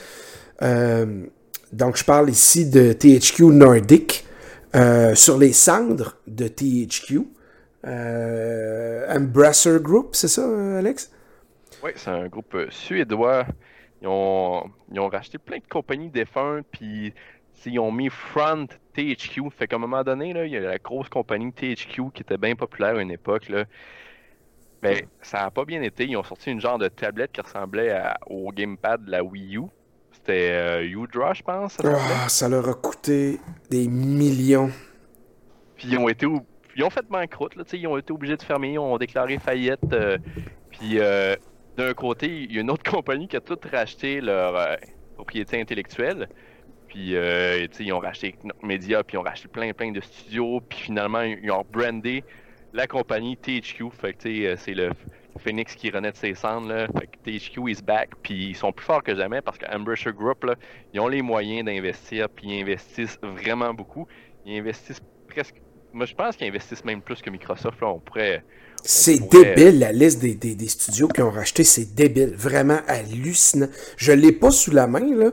[0.63, 1.27] Euh,
[1.73, 4.27] donc je parle ici de THQ Nordic
[4.75, 7.21] euh, sur les cendres de THQ.
[7.87, 10.47] Euh, Embracer Group, c'est ça,
[10.79, 11.11] Alex?
[11.83, 13.47] Oui, c'est un groupe euh, suédois.
[14.03, 17.13] Ils ont, ils ont racheté plein de compagnies défuntes, puis
[17.67, 19.51] ils ont mis Front THQ.
[19.57, 22.37] Fait qu'à un moment donné, là, il y a la grosse compagnie THQ qui était
[22.39, 23.49] bien populaire à une époque.
[23.49, 23.65] Là.
[24.83, 26.05] Mais ça n'a pas bien été.
[26.05, 29.57] Ils ont sorti une genre de tablette qui ressemblait à- au gamepad de la Wii
[29.57, 29.63] U.
[30.13, 31.73] C'était euh, U-Draw, je pense.
[31.75, 31.83] ça.
[32.25, 33.39] Ah, ça leur a coûté
[33.71, 34.71] des millions.
[35.77, 36.27] Puis ils ont été
[36.77, 39.81] ils ont fait banqueroute, là, ils ont été obligés de fermer, ils ont déclaré faillite.
[39.93, 40.17] euh,
[40.71, 41.35] puis euh,
[41.77, 44.77] d'un côté, il y a une autre compagnie qui a tout racheté leur euh,
[45.17, 46.29] propriété intellectuelle.
[46.89, 50.01] Puis euh, tu sais, ils ont racheté Média, puis ils ont racheté plein plein de
[50.01, 52.25] studios, puis finalement ils ont brandé
[52.73, 53.85] la compagnie THQ.
[53.93, 54.91] Fait que tu sais, euh, c'est le
[55.39, 56.87] Phoenix qui renaît de ses cendres là.
[56.99, 60.45] Fait que THQ is back, puis ils sont plus forts que jamais parce que Group
[60.45, 60.55] là,
[60.93, 64.07] ils ont les moyens d'investir, puis ils investissent vraiment beaucoup.
[64.47, 65.57] Ils investissent presque
[65.93, 67.81] moi, je pense qu'ils investissent même plus que Microsoft.
[67.81, 67.89] Là.
[67.89, 68.45] On pourrait.
[68.85, 72.79] C'est pourrait- débile, la liste des, des- des studios qui ont racheté, c'est débile, vraiment
[72.87, 73.69] hallucinant.
[73.97, 75.31] Je l'ai pas sous la main, là,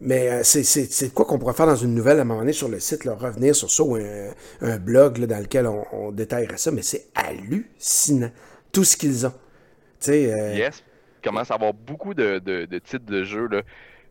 [0.00, 2.68] mais euh, c'est quoi qu'on pourrait faire dans une nouvelle à un moment donné sur
[2.68, 6.70] le site, revenir sur ça ou un, blog là, dans lequel on, on détaillerait ça,
[6.70, 8.30] mais c'est hallucinant,
[8.72, 9.32] tout ce qu'ils ont.
[10.08, 10.82] Euh, Yes.
[11.22, 13.48] Ils commencent à avoir beaucoup de, de- titres de jeux.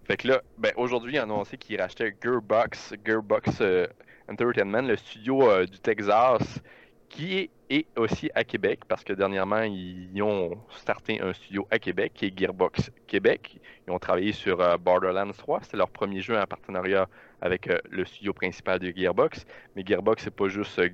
[0.06, 3.86] Fait que là, ben, aujourd'hui, ils ont annoncé qu'ils rachetaient Gearbox, Gearbox euh,
[4.28, 6.42] Entertainment, le studio du Texas,
[7.16, 12.12] qui est, aussi à Québec, parce que dernièrement, ils ont starté un studio à Québec,
[12.14, 13.60] qui est Gearbox Québec.
[13.88, 17.08] Ils ont travaillé sur euh, Borderlands 3, c'était leur premier jeu en partenariat
[17.42, 19.46] avec euh, le studio principal de Gearbox.
[19.76, 20.90] Mais Gearbox, c'est pas juste euh,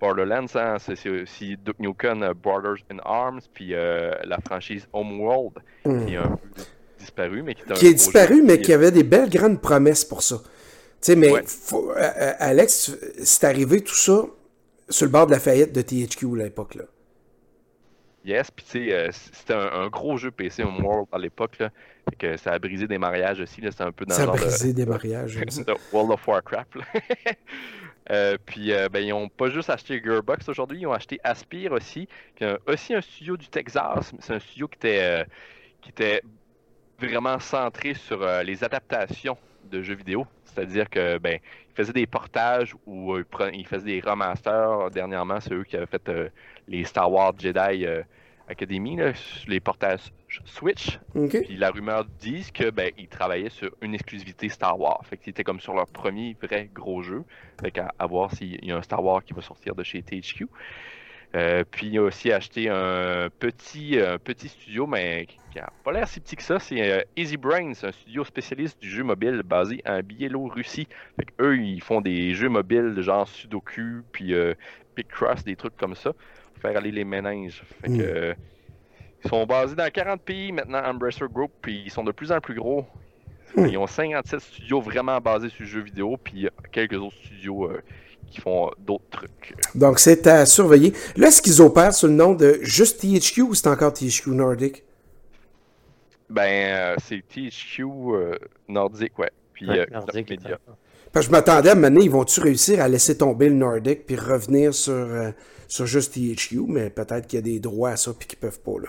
[0.00, 6.06] Borderlands, hein, c'est aussi Duke Nukem, Borders in Arms, puis euh, la franchise Homeworld, hum.
[6.06, 6.62] qui est un peu
[6.98, 10.04] disparu, mais qui est un qui est disparu, mais qui avait des belles grandes promesses
[10.04, 10.36] pour ça.
[10.38, 11.42] Tu sais, mais Ouais.
[11.46, 14.26] faut- euh, Alex, c'est arrivé tout ça
[14.90, 16.84] sur le bord de la faillite de THQ à l'époque, là.
[18.22, 21.56] Yes, puis tu sais, euh, c'était un, un gros jeu PC Homeworld à l'époque,
[22.18, 23.70] que ça a brisé des mariages aussi, là.
[23.70, 25.36] C'était un peu dans Ça a de- brisé des mariages.
[25.36, 26.74] de World of Warcraft.
[28.10, 31.70] Euh, puis euh, ben, ils ont pas juste acheté Gearbox aujourd'hui, ils ont acheté Aspire
[31.70, 34.10] aussi, qui est un- aussi un studio du Texas.
[34.18, 35.24] C'est un studio qui était,
[35.80, 36.20] qui était
[36.98, 39.36] vraiment centré sur les adaptations
[39.70, 40.26] de jeux vidéo.
[40.52, 41.38] C'est-à-dire que ben,
[41.70, 44.90] ils faisaient des portages ou euh, ils faisaient des remasters.
[44.90, 46.28] Dernièrement, c'est eux qui avaient fait euh,
[46.68, 48.02] les Star Wars Jedi euh,
[48.48, 49.12] Academy, là,
[49.46, 50.12] les portages
[50.44, 50.98] Switch.
[51.14, 55.00] Puis la rumeur dit que ben ils travaillaient sur une exclusivité Star Wars.
[55.04, 57.24] Fait qu'ils étaient comme sur leur premier vrai gros jeu.
[57.60, 60.02] Fait qu'à à voir s'il y a un Star Wars qui va sortir de chez
[60.02, 60.46] THQ.
[61.36, 65.92] Euh, puis il a aussi acheté un petit, un petit studio, mais qui a pas
[65.92, 66.58] l'air si petit que ça.
[66.58, 70.88] C'est euh, Easy Brains, un studio spécialiste du jeu mobile basé en Biélorussie.
[71.16, 74.54] Fait eux, ils font des jeux mobiles de genre Sudoku, puis euh,
[74.96, 77.62] Picross, des trucs comme ça, pour faire aller les méninges.
[77.80, 78.00] Fait que, Mm.
[78.00, 78.34] euh,
[79.24, 82.40] ils sont basés dans 40 pays maintenant, Embracer Group, puis ils sont de plus en
[82.40, 82.86] plus gros.
[83.54, 83.66] Hmm.
[83.66, 87.82] Ils ont 57 studios vraiment basés sur le jeu vidéo, puis quelques autres studios euh,
[88.26, 89.54] qui font euh, d'autres trucs.
[89.74, 90.92] Donc, c'est à surveiller.
[91.16, 94.84] Là, est-ce qu'ils opèrent sous le nom de juste THQ ou c'est encore THQ Nordic?
[96.28, 99.30] Ben, euh, c'est THQ euh, Nordique, ouais.
[99.52, 100.58] Puis Ouais, euh, Cloud Media.
[101.12, 103.56] Parce que je m'attendais à un moment donné, ils vont-tu réussir à laisser tomber le
[103.56, 105.32] Nordic puis revenir sur, euh,
[105.66, 108.60] sur juste THQ, mais peut-être qu'il y a des droits à ça puis qu'ils peuvent
[108.60, 108.88] pas, là.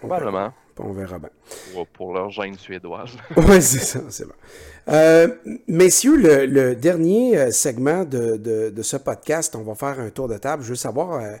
[0.00, 1.30] Probablement, on verra bien.
[1.72, 3.10] pour, pour leur gêne suédoise.
[3.36, 4.34] Oui, c'est ça, c'est bon.
[4.88, 5.28] Euh,
[5.66, 10.10] messieurs, le, le dernier euh, segment de, de, de ce podcast, on va faire un
[10.10, 10.62] tour de table.
[10.62, 11.32] Je veux savoir euh,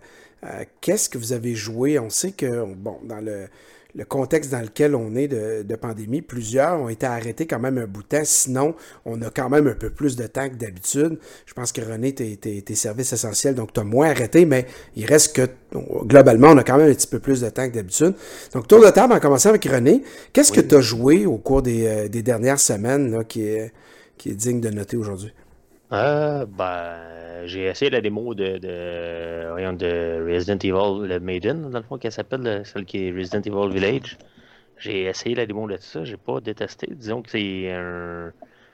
[0.44, 1.98] euh, qu'est-ce que vous avez joué?
[1.98, 3.48] On sait que, bon, dans le,
[3.96, 7.78] le contexte dans lequel on est de, de pandémie, plusieurs ont été arrêtés quand même
[7.78, 8.24] un bout de temps.
[8.24, 11.18] Sinon, on a quand même un peu plus de temps que d'habitude.
[11.46, 14.66] Je pense que René, t'es, t'es, t'es service essentiel, donc tu as moins arrêté, mais
[14.96, 15.48] il reste que,
[16.04, 18.14] globalement, on a quand même un petit peu plus de temps que d'habitude.
[18.52, 20.02] Donc, tour de table, en commençant avec René.
[20.32, 23.72] Qu'est-ce que tu as joué au cours des, euh, des dernières semaines là, qui, est,
[24.18, 25.32] qui est digne de noter aujourd'hui?
[25.94, 31.84] Euh, ben, j'ai essayé la démo de, de, de Resident Evil, le Maiden, dans le
[31.84, 34.18] fond, qu'elle s'appelle, le- celle qui est Resident Evil Village.
[34.78, 36.88] J'ai essayé la démo de ça, j'ai pas détesté.
[36.94, 38.32] Disons que c'est un, à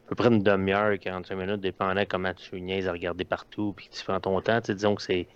[0.09, 4.05] peu près une demi-heure, 45 minutes, dépendant comment tu niaises à regarder partout, puis tu
[4.05, 4.61] prends ton temps.
[4.63, 5.29] Tu disons que c'est,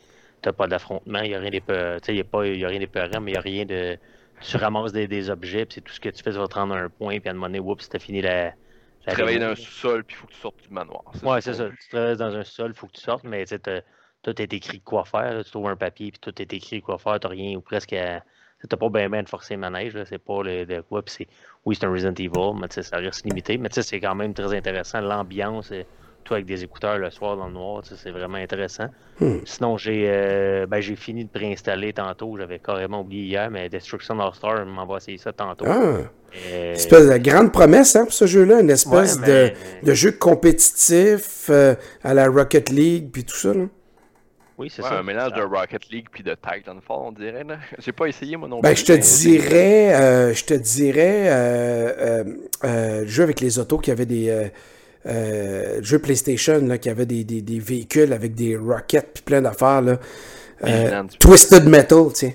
[0.42, 3.98] t'as pas d'affrontement, il y a rien d'épeurant, tu mais il y a rien de,
[4.40, 6.74] tu ramasses des, des objets, puis tout ce que tu fais, ça va te rendre
[6.76, 8.54] un point, puis à un moment donné, oups, t'as fini la.
[9.06, 11.04] Tu travailles dans un sous-sol, puis il faut que tu sortes du manoir.
[11.22, 11.68] Ouais, c'est ça.
[11.68, 13.58] Tu travailles dans un sous-sol, il faut que tu sortes, mais tu
[14.22, 15.34] tout est écrit quoi faire.
[15.34, 15.44] Là.
[15.44, 17.20] Tu trouves un papier, puis tout est écrit quoi faire.
[17.20, 18.22] Tu rien ou presque à.
[18.66, 21.02] T'as pas bien bien de forcer manège, c'est pas le, de quoi.
[21.02, 21.28] Puis
[21.66, 23.58] oui, c'est un Resident Evil, mais ça reste limité.
[23.58, 25.02] Mais c'est quand même très intéressant.
[25.02, 25.70] L'ambiance,
[26.24, 28.86] toi avec des écouteurs le soir dans le noir, c'est vraiment intéressant.
[29.20, 29.38] Hmm.
[29.44, 32.36] Sinon, j'ai euh, ben, j'ai fini de préinstaller tantôt.
[32.36, 35.66] J'avais carrément oublié hier, mais Destruction All Star m'envoie essayer ça tantôt.
[35.68, 35.98] Ah.
[36.72, 41.74] espèce de grande promesse hein, pour ce jeu-là, une espèce de, de, jeu compétitif euh,
[42.02, 43.54] à la Rocket League puis tout ça.
[43.54, 43.66] Là.
[44.56, 44.98] Oui, c'est ça.
[44.98, 47.44] Un mélange de Rocket League puis de Titanfall, on dirait.
[47.78, 52.24] J'ai pas essayé moi non ben, Je te dirais, euh, je te dirais, euh,
[52.62, 54.50] euh, jeu avec les autos qui avaient des
[55.06, 59.42] euh, jeu PlayStation là, qui avait des, des, des, véhicules avec des rockets puis plein
[59.42, 59.82] d'affaires.
[59.82, 59.98] là.
[60.64, 62.32] Euh, Twisted Metal, tiens.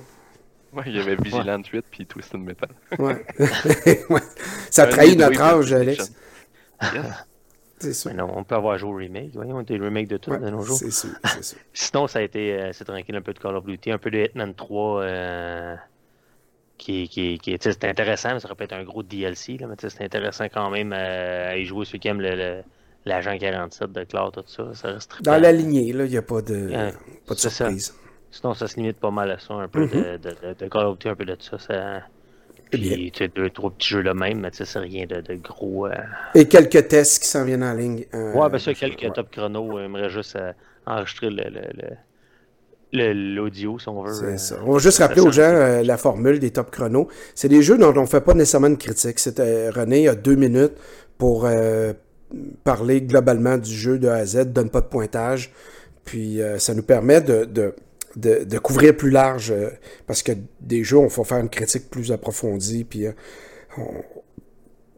[0.74, 2.70] Ouais, il y avait Vigilant 8 puis Twisted Metal.
[3.00, 3.26] ouais.
[4.10, 4.22] ouais.
[4.70, 6.12] Ça trahit notre âge, Alex.
[7.80, 8.14] C'est sûr.
[8.14, 9.32] non, on peut avoir joué au remake.
[9.34, 10.78] Voyons, des remakes de tout de nos jours.
[10.78, 11.58] C'est sûr, c'est sûr.
[11.74, 14.12] Sinon, ça a été euh, c'est tranquille un peu de Call of Duty, un peu
[14.12, 15.02] de Hitman 3.
[16.80, 19.76] Qui, qui, qui c'est intéressant, mais ça aurait pu être un gros DLC, là, mais
[19.78, 22.62] c'est intéressant quand même euh, à y jouer ceux qui aiment le,
[23.06, 24.74] l'agent 47 de Cloud, tout ça.
[24.74, 26.92] ça reste Dans la lignée, il n'y a pas de,
[27.28, 27.94] pas de surprise.
[28.32, 30.20] Sinon, ça se limite pas mal à ça, un peu de, mm-hmm.
[30.20, 31.60] de, de, Call of Duty, un peu de ça.
[31.60, 32.02] ça...
[32.72, 35.88] Puis, tu as deux, trois petits jeux là même, mais c'est rien de, de gros.
[35.88, 35.96] Euh...
[36.36, 38.06] Et quelques tests qui s'en viennent en ligne.
[38.13, 39.80] Euh, ouais, ben ça, quelques top chrono.
[39.80, 40.54] J'aimerais juste euh,
[40.86, 41.89] enregistrer le, le, le
[42.91, 44.13] l'audio, si on veut.
[44.13, 44.60] C'est euh, ça.
[44.65, 47.08] On va juste rappeler aux gens euh, la formule des top chronos.
[47.36, 49.19] C'est des jeux dont on ne fait pas nécessairement une critique.
[49.19, 50.73] C'était René a deux minutes
[51.17, 51.93] pour euh,
[52.63, 55.52] parler globalement du jeu de A à Z, donne pas de pointage.
[56.06, 57.75] Puis ça nous permet de, de,
[58.15, 59.54] de, de couvrir plus large
[60.08, 62.84] parce que des jeux, on faut faire une critique plus approfondie.
[62.84, 63.06] Puis
[63.78, 63.84] on,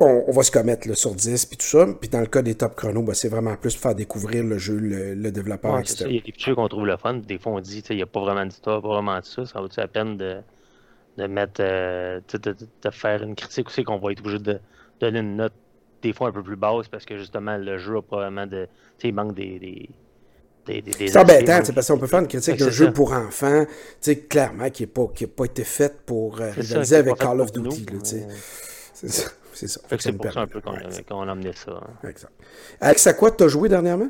[0.02, 1.86] on, va se commettre le sur 10 puis tout ça.
[2.00, 4.58] Puis dans le cas des top chrono, ben, c'est vraiment plus pour faire découvrir le
[4.58, 7.16] jeu, le, développeur, ouais, Il y a des petits jeux qu'on trouve le fun.
[7.16, 9.46] Des fois, on dit, il n'y a pas vraiment d'histoire, pas vraiment de ça.
[9.46, 10.38] Ça vaut la peine de,
[11.18, 14.60] de mettre, euh, de, de, faire une critique aussi qu'on va être obligé de
[15.00, 15.54] donner une note
[16.02, 18.66] des fois un peu plus basse parce que justement, le jeu a probablement de.
[18.98, 19.90] Tu sais, il manque des, des
[20.66, 23.66] c'est embêtant, parce qu'on peut faire une critique d'un jeu pour enfants,
[24.30, 27.86] clairement, qui n'a pas, pas été fait pour euh, rivaliser avec Call of Duty.
[29.02, 29.32] C'est ça.
[29.54, 29.82] C'est ça.
[30.00, 30.72] c'est pour ça un peu qu'on
[31.28, 31.72] a amené ça.
[31.72, 32.08] Hein.
[32.08, 32.32] Exact.
[32.80, 34.10] Alex, à quoi tu as joué dernièrement?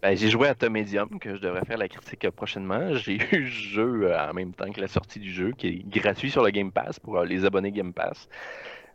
[0.00, 2.94] Ben, j'ai joué à Tom Medium, que je devrais faire la critique prochainement.
[2.94, 6.00] J'ai eu le jeu euh, en même temps que la sortie du jeu, qui est
[6.00, 8.28] gratuit sur le Game Pass pour euh, les abonnés Game Pass.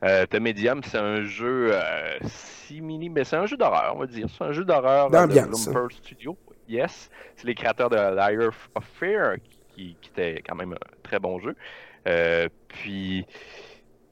[0.04, 4.08] Euh, The Medium, c'est un jeu euh, simili, mais c'est un jeu d'horreur, on va
[4.08, 4.28] dire.
[4.30, 6.38] C'est un jeu d'horreur de Bloomberg Studio.
[6.69, 7.10] Yes.
[7.36, 9.36] C'est les créateurs de Liar of Fear,
[9.76, 11.56] qui, qui, était quand même un très bon jeu.
[12.69, 13.26] puis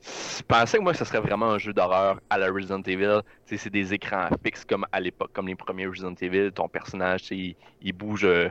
[0.04, 3.22] je pensais que moi, ce serait vraiment un jeu d'horreur à la Resident Evil.
[3.46, 6.52] C'est des écrans fixes comme à l'époque, comme les premiers Resident Evil.
[6.52, 8.50] Ton personnage, il, il bouge euh,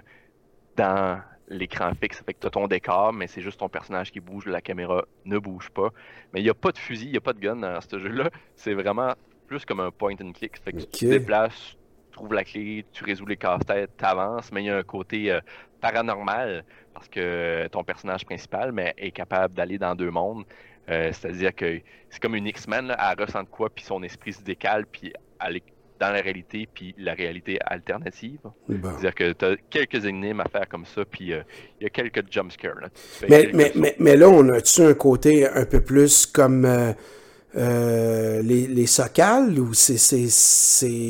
[0.76, 2.18] dans l'écran fixe.
[2.18, 4.46] Ça fait que tu as ton décor, mais c'est juste ton personnage qui bouge.
[4.46, 5.90] La caméra ne bouge pas.
[6.32, 7.98] Mais il n'y a pas de fusil, il n'y a pas de gun dans ce
[7.98, 8.30] jeu-là.
[8.56, 9.12] C'est vraiment
[9.46, 10.58] plus comme un point and click.
[10.58, 11.76] Fait que tu te déplaces,
[12.10, 14.82] tu trouves la clé, tu résous les casse-têtes, tu avances, mais il y a un
[14.82, 15.40] côté euh,
[15.82, 20.44] paranormal parce que ton personnage principal mais, est capable d'aller dans deux mondes.
[20.88, 24.86] Euh, c'est-à-dire que c'est comme une X-Men, elle ressent quoi, puis son esprit se décale,
[24.86, 25.12] puis
[25.44, 25.62] elle est
[26.00, 28.40] dans la réalité, puis la réalité alternative.
[28.68, 31.42] C'est-à-dire que tu as quelques énigmes à faire comme ça, puis euh,
[31.80, 32.88] il y a quelques jumpscares.
[33.28, 38.66] Mais, mais, mais, mais, là, on a-tu un côté un peu plus comme euh, les,
[38.66, 39.94] les socales, ou c'est...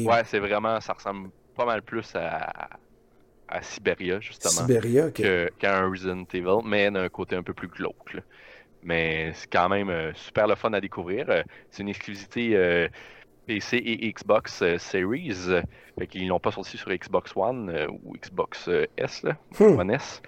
[0.05, 0.79] Ouais, c'est vraiment...
[0.81, 2.69] Ça ressemble pas mal plus à,
[3.49, 4.67] à Siberia, justement.
[4.67, 8.17] Siberia, Qu'à un Resident Evil, mais d'un côté un peu plus glauque.
[8.83, 11.27] Mais c'est quand même euh, super le fun à découvrir.
[11.29, 12.89] Euh, c'est une exclusivité euh,
[13.47, 15.63] PC et Xbox Series.
[15.99, 19.79] Fait qu'ils l'ont pas sorti sur Xbox One ou Xbox S, là, hmm.
[19.79, 20.23] One S.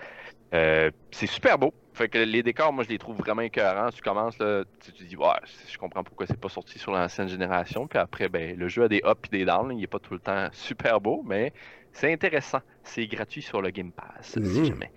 [0.52, 1.72] c'est super beau.
[1.92, 3.90] Fait que les décors, moi, je les trouve vraiment écœurants.
[3.90, 5.26] Tu commences, là, tu, te dis, ouais,
[5.68, 7.86] je comprends pourquoi c'est pas sorti sur l'ancienne génération.
[7.86, 9.70] Puis après, ben, le jeu a des ups et des downs.
[9.78, 11.52] Il est pas tout le temps super beau, mais
[11.92, 12.60] c'est intéressant.
[12.82, 14.64] C'est gratuit sur le Game Pass, si hmm.
[14.64, 14.90] jamais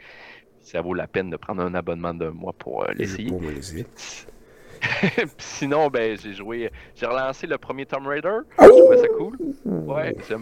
[0.67, 3.31] ça vaut la peine de prendre un abonnement d'un mois pour euh, l'essayer.
[5.37, 6.69] Sinon, ben, j'ai joué.
[6.95, 8.39] J'ai relancé le premier Tomb Raider.
[8.57, 8.63] Oh!
[8.63, 9.37] Je trouvais ça cool.
[9.65, 10.35] Ouais, je,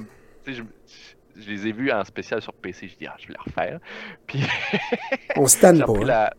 [0.47, 2.88] je, les ai vus en spécial sur PC.
[2.88, 3.79] Je dis, ah, je vais les refaire.
[4.25, 4.41] Puis.
[5.35, 5.83] On stand.
[5.88, 6.03] Hein.
[6.03, 6.33] La...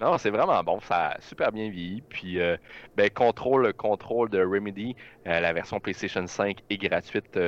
[0.00, 0.80] Non, c'est vraiment bon.
[0.80, 2.02] Ça a super bien vieilli.
[2.08, 2.56] Puis, euh,
[2.96, 4.96] ben, contrôle, le contrôle de Remedy,
[5.26, 7.38] euh, la version PlayStation 5 est gratuite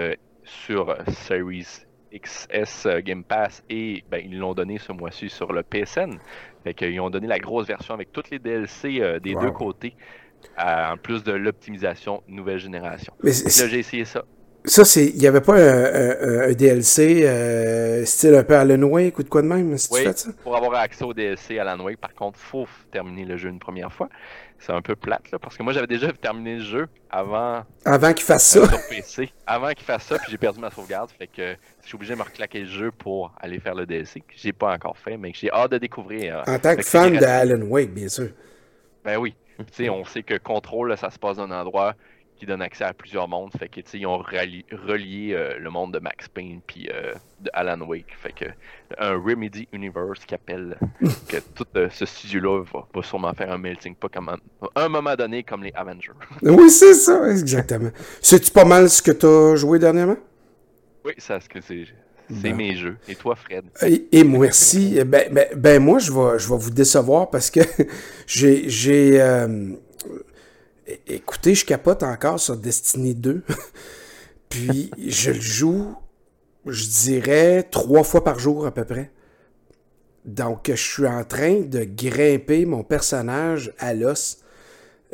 [0.44, 6.18] sur Series XS Game Pass et ben, ils l'ont donné ce mois-ci sur le PSN.
[6.62, 9.94] Fait qu'ils ont donné la grosse version avec toutes les DLC des deux côtés,
[10.58, 13.12] en plus de l'optimisation nouvelle génération.
[13.22, 14.24] là, j'ai essayé ça.
[14.66, 15.08] Ça, c'est.
[15.08, 19.42] Il n'y avait pas un, DLC euh, style un peu Alan Wake ou de quoi
[19.42, 20.30] de même, si oui, tu fais ça?
[20.42, 23.58] Pour avoir accès au DLC Alan Wake, par contre, il faut terminer le jeu une
[23.58, 24.08] première fois.
[24.58, 27.64] C'est un peu plate, là, parce que moi, j'avais déjà terminé le jeu avant.
[27.84, 28.66] Avant qu'il fasse ça.
[28.66, 29.30] Sur PC.
[29.46, 31.10] Avant qu'il fasse ça, puis j'ai perdu ma sauvegarde.
[31.10, 34.20] Fait que je suis obligé de me reclaquer le jeu pour aller faire le DLC,
[34.20, 36.38] que j'ai pas encore fait, mais que j'ai hâte de découvrir.
[36.38, 38.30] Euh, en tant que fan de Alan Wake, bien sûr.
[39.04, 39.34] Ben oui.
[39.58, 41.94] Tu sais, on sait que Control, ça se passe dans un endroit
[42.44, 43.50] qui donne accès à plusieurs mondes.
[43.58, 47.80] Fait que, ils ont relié, euh, le monde de Max Payne puis euh, de Alan
[47.80, 48.14] Wake.
[48.22, 48.44] Fait que
[48.98, 50.78] un Remedy Universe qui appelle
[51.28, 54.36] que tout euh, ce studio-là va, sûrement faire un melting pot comme
[54.76, 56.12] un, moment donné comme les Avengers.
[56.42, 57.90] oui, c'est ça, exactement.
[58.20, 60.18] C'est-tu pas mal ce que tu as joué dernièrement?
[61.04, 61.84] Oui, ce que c'est.
[62.40, 62.96] C'est mes jeux.
[63.06, 63.64] Et toi, Fred?
[64.10, 64.98] Et, moi aussi.
[65.04, 67.60] Ben, ben, ben, moi, je vais, je vais vous décevoir parce que
[68.26, 69.20] j'ai
[71.06, 73.42] Écoutez, je capote encore sur Destiny 2.
[74.48, 75.94] Puis je le joue,
[76.66, 79.10] je dirais, trois fois par jour à peu près.
[80.24, 84.43] Donc, je suis en train de grimper mon personnage à l'os.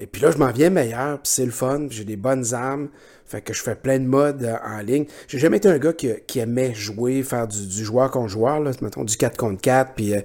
[0.01, 2.89] Et puis là, je m'en viens meilleur, puis c'est le fun, j'ai des bonnes armes.
[3.27, 5.05] Fait que je fais plein de modes euh, en ligne.
[5.29, 9.05] J'ai jamais été un gars qui, aimait jouer, faire du, joueur contre joueur, là, mettons
[9.05, 10.21] du 4 contre 4, puis euh,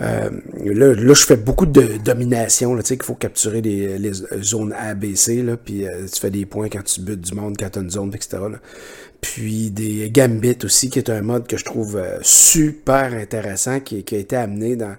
[0.00, 0.30] euh,
[0.64, 4.94] là, là, je fais beaucoup de domination, tu sais, qu'il faut capturer les, zones A,
[4.94, 7.82] B, C, puis tu fais des points quand tu butes du monde, quand tu as
[7.82, 8.38] une zone, etc.
[9.20, 14.16] Puis des Gambit aussi, qui est un mode que je trouve super intéressant, qui, a
[14.16, 14.96] été amené dans,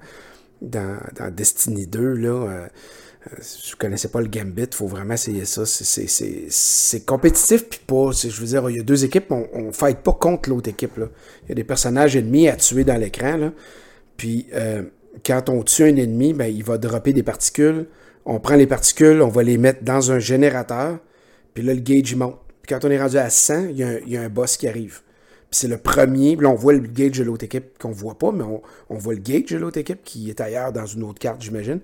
[0.62, 2.68] dans, dans Destiny 2, là.
[3.40, 5.64] Si vous connaissez pas le Gambit, faut vraiment essayer ça.
[5.66, 8.12] C'est compétitif, puis pas.
[8.12, 10.94] Je veux dire, il y a deux équipes, on ne fight pas contre l'autre équipe.
[10.98, 13.52] Il y a des personnages ennemis à tuer dans l'écran.
[14.18, 14.84] Puis euh,
[15.26, 17.88] quand on tue un ennemi, ben, il va dropper des particules.
[18.26, 21.00] On prend les particules, on va les mettre dans un générateur.
[21.54, 22.38] Puis là, le gauge monte.
[22.62, 25.02] Puis quand on est rendu à 100, il y a un, boss qui arrive.
[25.50, 26.36] Puis c'est le premier.
[26.36, 29.14] Puis là, on voit le gauge de l'autre équipe qu'on voit pas, mais on, voit
[29.14, 31.80] le gauge de l'autre équipe qui est ailleurs dans une autre carte, j'imagine.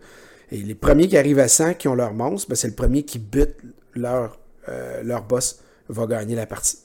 [0.51, 3.03] Et les premiers qui arrivent à 100, qui ont leur monstre, ben, c'est le premier
[3.03, 3.55] qui bute
[3.93, 4.37] leur,
[4.69, 6.79] euh, leur boss, va gagner la partie.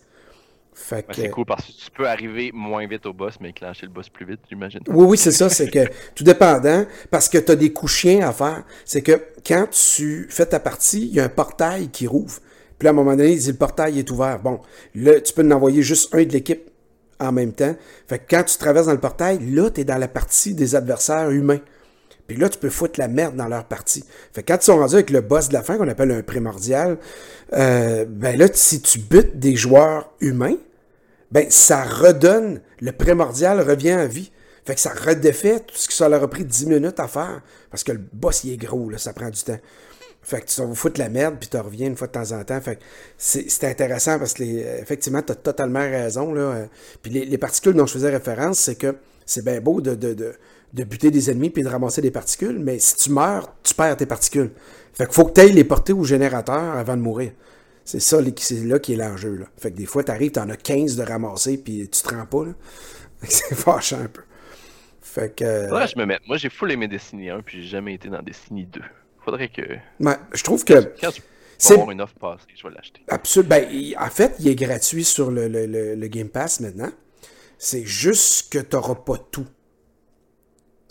[0.75, 4.09] C'est cool parce que tu peux arriver moins vite au boss, mais clencher le boss
[4.09, 4.81] plus vite, j'imagine.
[4.89, 5.49] Oui, oui, c'est ça.
[5.49, 8.65] C'est que tout dépendant, parce que tu as des coups chiens à faire.
[8.85, 12.41] C'est que quand tu fais ta partie, il y a un portail qui rouvre.
[12.79, 14.41] Puis là, à un moment donné, il dit le portail est ouvert.
[14.41, 14.61] Bon,
[14.95, 16.71] là, tu peux en envoyer juste un de l'équipe
[17.21, 17.75] en même temps.
[18.09, 20.75] Fait que quand tu traverses dans le portail, là, tu es dans la partie des
[20.75, 21.61] adversaires humains.
[22.33, 24.07] Puis là, tu peux foutre la merde dans leur partie.
[24.33, 26.23] Fait que quand ils sont rendus avec le boss de la fin, qu'on appelle un
[26.23, 26.97] primordial,
[27.53, 30.57] euh, ben là, si tu butes des joueurs humains,
[31.31, 34.33] ben ça redonne, le primordial revient à vie.
[34.65, 37.43] Fait que ça redéfait tout ce que ça leur a pris 10 minutes à faire.
[37.71, 39.59] Parce que le boss, il est gros, là, ça prend du temps.
[40.23, 42.43] Fait que tu vas foutre la merde, puis tu reviens une fois de temps en
[42.45, 42.63] temps.
[42.63, 42.83] Fait que
[43.19, 46.33] c'est intéressant parce que, effectivement, tu as totalement raison.
[46.33, 46.69] Là.
[47.03, 50.35] Puis les, particules dont je faisais référence, c'est que c'est bien beau de,
[50.73, 53.97] de, buter des ennemis puis de ramasser des particules, mais si tu meurs, tu perds
[53.97, 54.51] tes particules.
[54.95, 57.33] Fait qu'il faut que tu ailles les porter au générateur avant de mourir.
[57.85, 59.37] C'est ça, c'est là qui est l'enjeu.
[59.37, 59.47] Là.
[59.57, 62.45] Fait que des fois, t'arrives, t'en as 15 de ramasser, puis tu te rends pas.
[62.45, 62.53] Là.
[63.29, 64.23] C'est fâchant un peu.
[65.01, 65.45] Fait que.
[65.45, 66.27] Euh, Faudrait que je me mette.
[66.27, 68.81] Moi, j'ai full aimé Destiny 1, puis j'ai jamais été dans Destiny 2.
[69.25, 69.63] Faudrait que.
[70.33, 70.93] Je trouve que.
[71.01, 71.11] Quand
[71.59, 73.03] c'est avoir une offre passée, je vais l'acheter.
[73.07, 73.51] Absolument.
[73.51, 76.91] Ben, en fait, il est gratuit sur le, le, le, Game Pass maintenant.
[77.57, 79.47] C'est juste que t'auras pas tout.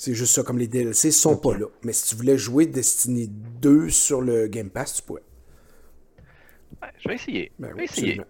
[0.04, 1.68] C'est juste ça, comme les DLC sont pas là.
[1.84, 3.30] Mais si tu voulais jouer Destiny
[3.62, 5.22] 2 sur le Game Pass, tu pourrais
[6.98, 7.52] je vais essayer.
[7.60, 8.22] Ben je vais essayer.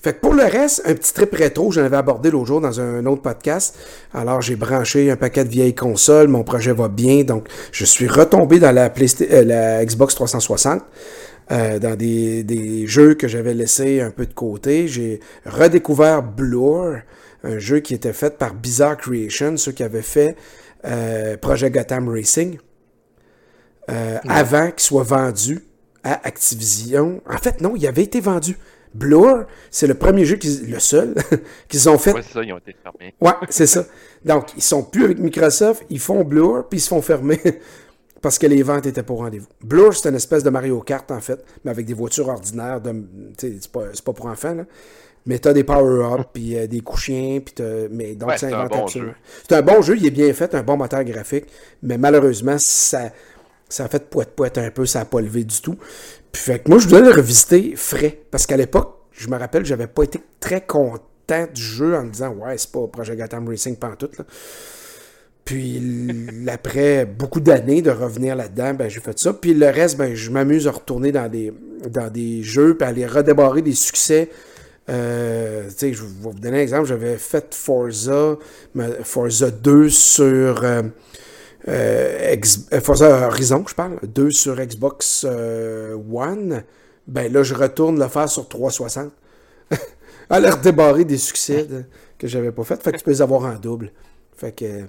[0.00, 2.80] Fait que pour le reste, un petit trip rétro, j'en avais abordé l'autre jour dans
[2.80, 3.78] un autre podcast.
[4.14, 6.28] Alors, j'ai branché un paquet de vieilles consoles.
[6.28, 7.24] Mon projet va bien.
[7.24, 10.82] Donc, je suis retombé dans la, euh, la Xbox 360.
[11.52, 14.88] Euh, dans des, des, jeux que j'avais laissés un peu de côté.
[14.88, 17.02] J'ai redécouvert Blur,
[17.44, 20.36] un jeu qui était fait par Bizarre Creation, ceux qui avaient fait
[20.86, 22.58] euh, Project Gotham Racing,
[23.88, 25.62] avant qu'il soit vendu
[26.02, 27.20] à Activision.
[27.28, 28.56] En fait, non, il avait été vendu.
[28.94, 31.14] Blur, c'est le premier jeu, le seul,
[31.68, 32.14] qu'ils ont fait.
[32.14, 33.14] Ouais, c'est ça, ils ont été fermés.
[33.20, 33.84] Ouais, c'est ça.
[34.24, 37.40] Donc, ils sont plus avec Microsoft, ils font Blur, puis ils se font fermer
[38.20, 39.48] parce que les ventes étaient pour rendez-vous.
[39.62, 42.80] Blur, c'est une espèce de Mario Kart, en fait, mais avec des voitures ordinaires.
[42.80, 42.94] De,
[43.38, 44.64] c'est, pas, pour enfants, là.
[45.28, 49.12] Mais t'as des power-ups, puis euh, des couchiens, puis mais donc c'est un bon jeu.
[49.48, 51.46] C'est un bon jeu, il est bien fait, un bon moteur graphique,
[51.82, 53.10] mais malheureusement, ça
[53.68, 55.76] ça a fait poète-poète un peu, ça n'a pas levé du tout.
[56.32, 58.18] Puis fait que moi, je voulais le revisiter frais.
[58.30, 62.10] Parce qu'à l'époque, je me rappelle, j'avais pas été très content du jeu en me
[62.10, 64.18] disant Ouais, c'est pas Project Gotham Racing pantoute.
[64.18, 64.24] Là.
[65.46, 65.80] Puis
[66.48, 69.32] après beaucoup d'années de revenir là-dedans, ben j'ai fait ça.
[69.32, 71.52] Puis le reste, ben je m'amuse à retourner dans des,
[71.88, 74.28] dans des jeux, puis à aller redébarrer des succès.
[74.88, 76.88] Euh, je vais vous donner un exemple.
[76.88, 78.36] J'avais fait Forza,
[79.04, 80.82] Forza 2 sur euh,
[81.68, 82.36] euh,
[82.82, 86.64] Forza Horizon, je parle, 2 sur Xbox One.
[87.06, 89.12] Ben là, je retourne le faire sur 360.
[90.28, 91.68] aller redébarrer des succès
[92.18, 92.82] que j'avais pas fait.
[92.82, 93.92] Fait que tu peux les avoir en double.
[94.36, 94.86] Fait que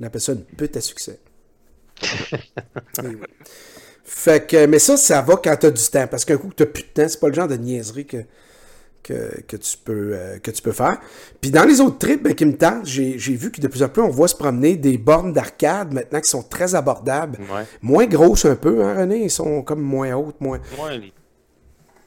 [0.00, 1.20] on appelle ça une pute à succès.
[4.04, 6.06] Fait que, mais ça, ça va quand tu as du temps.
[6.06, 8.18] Parce qu'un coup que tu plus de temps, c'est pas le genre de niaiserie que,
[9.02, 10.98] que, tu, peux, euh, que tu peux faire.
[11.40, 13.88] Puis dans les autres trips ben, qui me tentent, j'ai, vu que de plus en
[13.88, 17.38] plus, on voit se promener des bornes d'arcade maintenant qui sont très abordables.
[17.80, 19.24] Moins grosses un peu, hein, René?
[19.24, 20.60] Ils sont comme moins hautes, moins.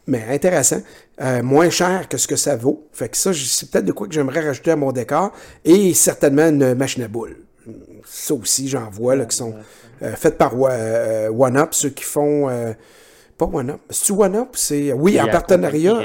[0.06, 0.82] Mais intéressant.
[1.20, 2.88] Euh, moins cher que ce que ça vaut.
[2.94, 5.34] Fait que ça, c'est peut-être de quoi que j'aimerais rajouter à mon décor.
[5.66, 7.47] Et certainement une machine à boules
[8.06, 9.56] ça aussi, j'en vois, là, qui sont
[10.02, 12.50] euh, faites par euh, OneUp, ceux qui font.
[12.50, 12.74] Euh,
[13.38, 13.80] pas OneUp.
[13.90, 14.94] C'est-tu OneUp c'est.
[14.94, 16.02] Oui, en partenariat.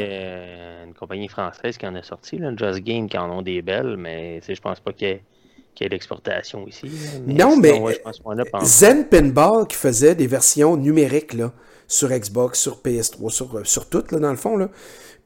[0.84, 3.96] une compagnie française qui en a sorti, là, Just Game, qui en ont des belles,
[3.96, 6.90] mais je pense pas qu'il y ait l'exportation ici.
[7.26, 7.80] non, mais
[8.62, 11.52] Zen Pinball qui faisait des versions numériques là,
[11.88, 14.56] sur Xbox, sur PS3, sur, sur toutes, là, dans le fond.
[14.56, 14.68] Là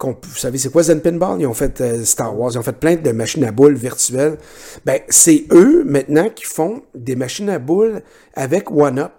[0.00, 1.40] vous savez, c'est quoi Zen Pinball?
[1.40, 4.36] Ils ont fait euh, Star Wars, ils ont fait plein de machines à boules virtuelles.
[4.84, 8.02] Ben, c'est eux, maintenant, qui font des machines à boules
[8.34, 9.12] avec OneUp.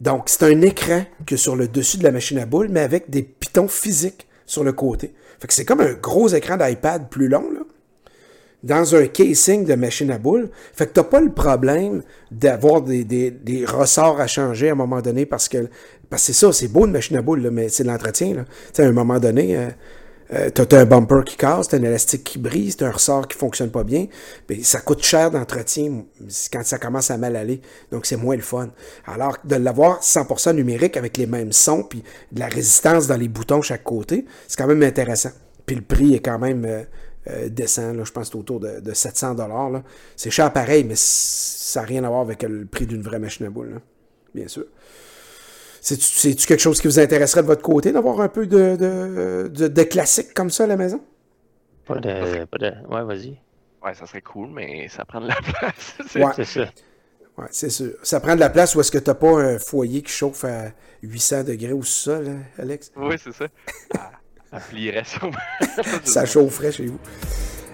[0.00, 3.10] Donc, c'est un écran que sur le dessus de la machine à boules, mais avec
[3.10, 5.14] des pitons physiques sur le côté.
[5.40, 7.60] Fait que c'est comme un gros écran d'iPad plus long, là,
[8.62, 10.50] dans un casing de machine à boules.
[10.74, 15.00] Fait que t'as pas le problème d'avoir des, des, ressorts à changer à un moment
[15.00, 15.68] donné parce que,
[16.10, 18.44] parce que c'est ça, c'est beau une machine à boules, mais c'est de l'entretien, là.
[18.44, 19.68] Tu sais, à un moment donné, euh,
[20.32, 23.36] euh, t'as un bumper qui casse, t'as un élastique qui brise, t'as un ressort qui
[23.36, 24.06] fonctionne pas bien.
[24.48, 26.04] Ben, ça coûte cher d'entretien
[26.52, 27.60] quand ça commence à mal aller.
[27.90, 28.70] Donc, c'est moins le fun.
[29.06, 32.02] Alors, de l'avoir 100% numérique avec les mêmes sons, puis
[32.32, 35.30] de la résistance dans les boutons chaque côté, c'est quand même intéressant.
[35.64, 36.82] Puis le prix est quand même euh,
[37.30, 37.92] euh, décent.
[37.92, 39.82] Là, je pense que c'est autour de, 700 dollars.
[40.16, 43.46] C'est cher pareil, mais ça n'a rien à voir avec le prix d'une vraie machine
[43.46, 43.80] à boules.
[44.34, 44.64] Bien sûr.
[45.96, 49.82] C'est-tu quelque chose qui vous intéresserait de votre côté, d'avoir un peu de, de, de,
[49.84, 51.00] classique comme ça à la maison?
[51.86, 52.44] Pas de.
[52.44, 52.72] Pas de...
[52.88, 53.38] Ouais, vas-y.
[53.82, 55.94] Ouais, ça serait cool, mais ça prend de la place.
[56.14, 56.44] ouais.
[56.44, 56.60] C'est.
[57.38, 57.92] Ouais, c'est sûr.
[58.02, 60.72] Ça prend de la place ou est-ce que t'as pas un foyer qui chauffe à
[61.02, 62.90] 800 degrés ou ça, là, Alex?
[62.96, 63.46] Oui, c'est ça.
[64.50, 65.04] Ça plierait
[66.04, 66.98] ça chaufferait chez vous.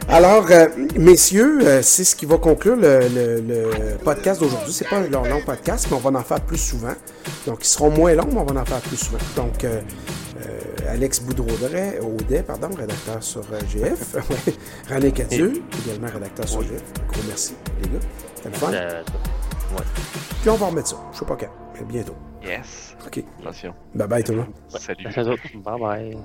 [0.09, 4.73] Alors, euh, messieurs, euh, c'est ce qui va conclure le, podcast d'aujourd'hui.
[4.73, 6.95] C'est pas un long, podcast, mais on va en faire plus souvent.
[7.47, 9.19] Donc, ils seront moins longs, mais on va en faire plus souvent.
[9.37, 9.81] Donc, euh,
[10.89, 14.17] Alex Boudreau-Audet, pardon, rédacteur sur GF.
[14.91, 16.83] René Cadieux, également rédacteur sur GF.
[17.09, 18.05] Gros merci, les gars.
[18.37, 18.71] C'était le fun.
[18.71, 19.85] Ouais.
[20.43, 20.97] Puis on va remettre ça.
[21.13, 22.15] Je sais pas quand, mais bientôt.
[22.45, 22.95] Yes.
[23.07, 23.25] OK.
[23.41, 23.75] Attention.
[23.95, 24.53] Bye bye tout le monde.
[24.69, 25.05] Salut.
[25.65, 26.19] Bye bye.